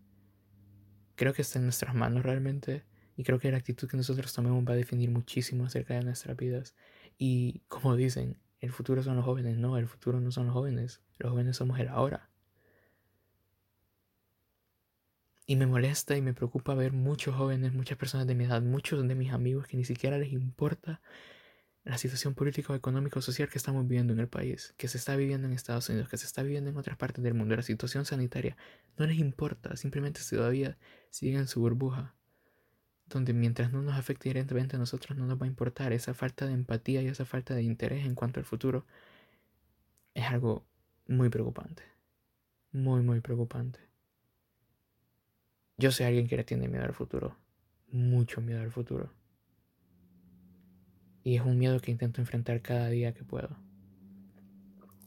Creo 1.13 1.33
que 1.33 1.43
está 1.43 1.59
en 1.59 1.65
nuestras 1.65 1.93
manos 1.93 2.23
realmente 2.23 2.83
y 3.15 3.23
creo 3.23 3.37
que 3.37 3.51
la 3.51 3.57
actitud 3.57 3.87
que 3.87 3.97
nosotros 3.97 4.33
tomemos 4.33 4.67
va 4.67 4.73
a 4.73 4.75
definir 4.75 5.11
muchísimo 5.11 5.65
acerca 5.65 5.93
de 5.93 6.03
nuestras 6.03 6.35
vidas. 6.35 6.73
Y 7.19 7.59
como 7.67 7.95
dicen, 7.95 8.39
el 8.59 8.71
futuro 8.71 9.03
son 9.03 9.17
los 9.17 9.25
jóvenes. 9.25 9.55
No, 9.59 9.77
el 9.77 9.85
futuro 9.85 10.19
no 10.19 10.31
son 10.31 10.47
los 10.47 10.55
jóvenes. 10.55 11.03
Los 11.19 11.29
jóvenes 11.29 11.57
somos 11.57 11.79
el 11.79 11.89
ahora. 11.89 12.28
Y 15.49 15.55
me 15.55 15.65
molesta 15.65 16.15
y 16.15 16.21
me 16.21 16.35
preocupa 16.35 16.75
ver 16.75 16.93
muchos 16.93 17.35
jóvenes, 17.35 17.73
muchas 17.73 17.97
personas 17.97 18.27
de 18.27 18.35
mi 18.35 18.43
edad, 18.43 18.61
muchos 18.61 19.07
de 19.07 19.15
mis 19.15 19.33
amigos 19.33 19.65
que 19.65 19.77
ni 19.77 19.83
siquiera 19.83 20.19
les 20.19 20.31
importa 20.31 21.01
la 21.83 21.97
situación 21.97 22.35
política, 22.35 22.75
económica 22.75 23.17
o 23.17 23.23
social 23.23 23.49
que 23.49 23.57
estamos 23.57 23.87
viviendo 23.87 24.13
en 24.13 24.19
el 24.19 24.27
país, 24.27 24.75
que 24.77 24.87
se 24.87 24.99
está 24.99 25.15
viviendo 25.15 25.47
en 25.47 25.53
Estados 25.53 25.89
Unidos, 25.89 26.07
que 26.07 26.17
se 26.17 26.27
está 26.27 26.43
viviendo 26.43 26.69
en 26.69 26.77
otras 26.77 26.97
partes 26.97 27.23
del 27.23 27.33
mundo, 27.33 27.55
la 27.55 27.63
situación 27.63 28.05
sanitaria. 28.05 28.57
No 28.95 29.07
les 29.07 29.17
importa, 29.17 29.75
simplemente 29.75 30.21
todavía 30.29 30.77
siguen 31.09 31.47
su 31.47 31.61
burbuja 31.61 32.13
donde 33.07 33.33
mientras 33.33 33.73
no 33.73 33.81
nos 33.81 33.95
afecte 33.97 34.29
directamente 34.29 34.75
a 34.75 34.79
nosotros 34.79 35.17
no 35.17 35.25
nos 35.25 35.41
va 35.41 35.45
a 35.45 35.47
importar 35.47 35.93
esa 35.93 36.13
falta 36.13 36.45
de 36.45 36.53
empatía 36.53 37.01
y 37.01 37.07
esa 37.07 37.25
falta 37.25 37.55
de 37.55 37.63
interés 37.63 38.05
en 38.05 38.13
cuanto 38.13 38.39
al 38.39 38.45
futuro 38.45 38.85
es 40.13 40.25
algo 40.25 40.63
muy 41.07 41.29
preocupante 41.29 41.81
muy 42.71 43.01
muy 43.01 43.19
preocupante 43.19 43.88
yo 45.79 45.91
soy 45.91 46.05
alguien 46.05 46.27
que 46.27 46.37
le 46.37 46.43
tiene 46.43 46.67
miedo 46.67 46.83
al 46.83 46.93
futuro 46.93 47.35
mucho 47.87 48.41
miedo 48.41 48.61
al 48.61 48.71
futuro 48.71 49.11
y 51.23 51.35
es 51.35 51.41
un 51.41 51.57
miedo 51.57 51.79
que 51.79 51.89
intento 51.89 52.21
enfrentar 52.21 52.61
cada 52.61 52.89
día 52.89 53.13
que 53.15 53.23
puedo 53.23 53.57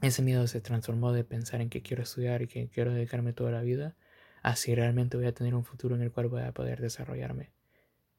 ese 0.01 0.23
miedo 0.23 0.49
se 0.49 0.61
transformó 0.61 1.13
de 1.13 1.23
pensar 1.23 1.61
en 1.61 1.71
que 1.71 1.83
quiero 1.83 2.03
estudiar 2.03 2.43
y 2.43 2.49
que 2.49 2.69
quiero 2.69 2.93
dedicarme 2.93 3.33
toda 3.33 3.53
la 3.53 3.63
vida 3.63 3.95
a 4.43 4.57
si 4.57 4.75
realmente 4.75 5.17
voy 5.17 5.27
a 5.27 5.35
tener 5.35 5.55
un 5.55 5.65
futuro 5.65 5.95
en 5.95 6.03
el 6.03 6.11
cual 6.11 6.27
voy 6.27 6.43
a 6.43 6.53
poder 6.53 6.81
desarrollarme 6.81 7.53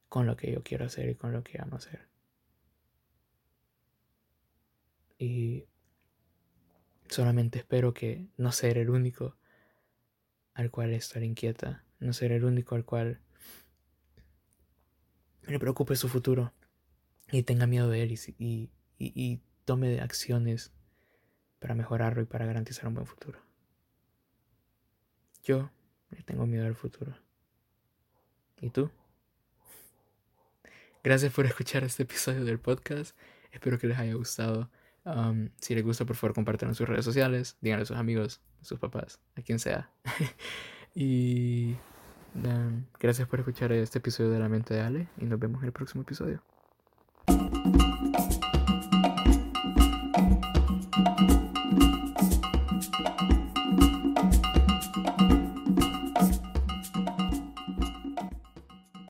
con 0.08 0.26
lo 0.26 0.38
que 0.38 0.52
yo 0.52 0.63
quiero 0.63 0.86
hacer 0.86 1.10
y 1.10 1.16
con 1.16 1.34
lo 1.34 1.44
que 1.44 1.60
amo 1.62 1.76
hacer. 1.76 2.08
Y 5.18 5.66
solamente 7.10 7.60
espero 7.60 7.94
que 7.94 8.28
no 8.38 8.52
ser 8.52 8.78
el 8.78 8.89
único 8.89 9.36
al 10.54 10.72
cual 10.72 10.94
estar 10.94 11.24
inquieta, 11.24 11.84
no 12.04 12.13
ser 12.13 12.32
el 12.32 12.46
único 12.46 12.76
al 12.76 12.86
cual 12.86 13.20
me 15.48 15.60
preocupe 15.60 15.96
su 15.96 16.08
futuro. 16.08 16.54
y 17.32 17.44
tenga 17.44 17.66
miedo 17.66 17.89
de 17.89 18.04
él 18.04 18.12
y, 18.12 18.20
y, 18.38 18.70
y 18.98 19.42
tome 19.66 20.00
acciones 20.02 20.72
para 21.60 21.74
mejorarlo 21.76 22.22
y 22.22 22.26
para 22.26 22.46
garantizar 22.46 22.88
un 22.88 22.94
buen 22.94 23.08
futuro. 23.08 23.39
Yo 25.44 25.72
le 26.12 26.22
tengo 26.24 26.46
miedo 26.46 26.66
al 26.66 26.76
futuro. 26.76 27.16
¿Y 28.62 28.70
tú? 28.70 28.92
Gracias 31.04 31.34
por 31.34 31.46
escuchar 31.46 31.84
este 31.84 32.04
episodio 32.04 32.46
del 32.46 32.60
podcast. 32.60 33.18
Espero 33.52 33.78
que 33.78 33.88
les 33.88 33.98
haya 33.98 34.13
gustado. 34.13 34.70
Um, 35.06 35.50
si 35.60 35.76
les 35.76 35.84
gusta, 35.84 36.06
por 36.06 36.16
favor, 36.16 36.34
compártanlo 36.34 36.72
en 36.72 36.76
sus 36.76 36.88
redes 36.88 37.04
sociales. 37.04 37.58
Díganle 37.60 37.84
a 37.84 37.86
sus 37.86 37.98
amigos, 37.98 38.42
a 38.62 38.63
sus 38.63 38.80
papás, 38.80 39.20
a 39.36 39.42
quien 39.42 39.60
sea. 39.60 39.92
y 40.96 41.76
Em, 42.36 42.84
gracias 43.00 43.28
por 43.28 43.39
escuchar 43.39 43.72
este 43.72 44.00
episodio 44.00 44.32
de 44.32 44.39
La 44.39 44.50
Mente 44.50 44.74
de 44.74 44.82
Ale 44.82 45.08
y 45.17 45.26
nos 45.26 45.39
vemos 45.39 45.62
en 45.62 45.67
el 45.67 45.72
próximo 45.72 46.02
episodio. 46.02 46.41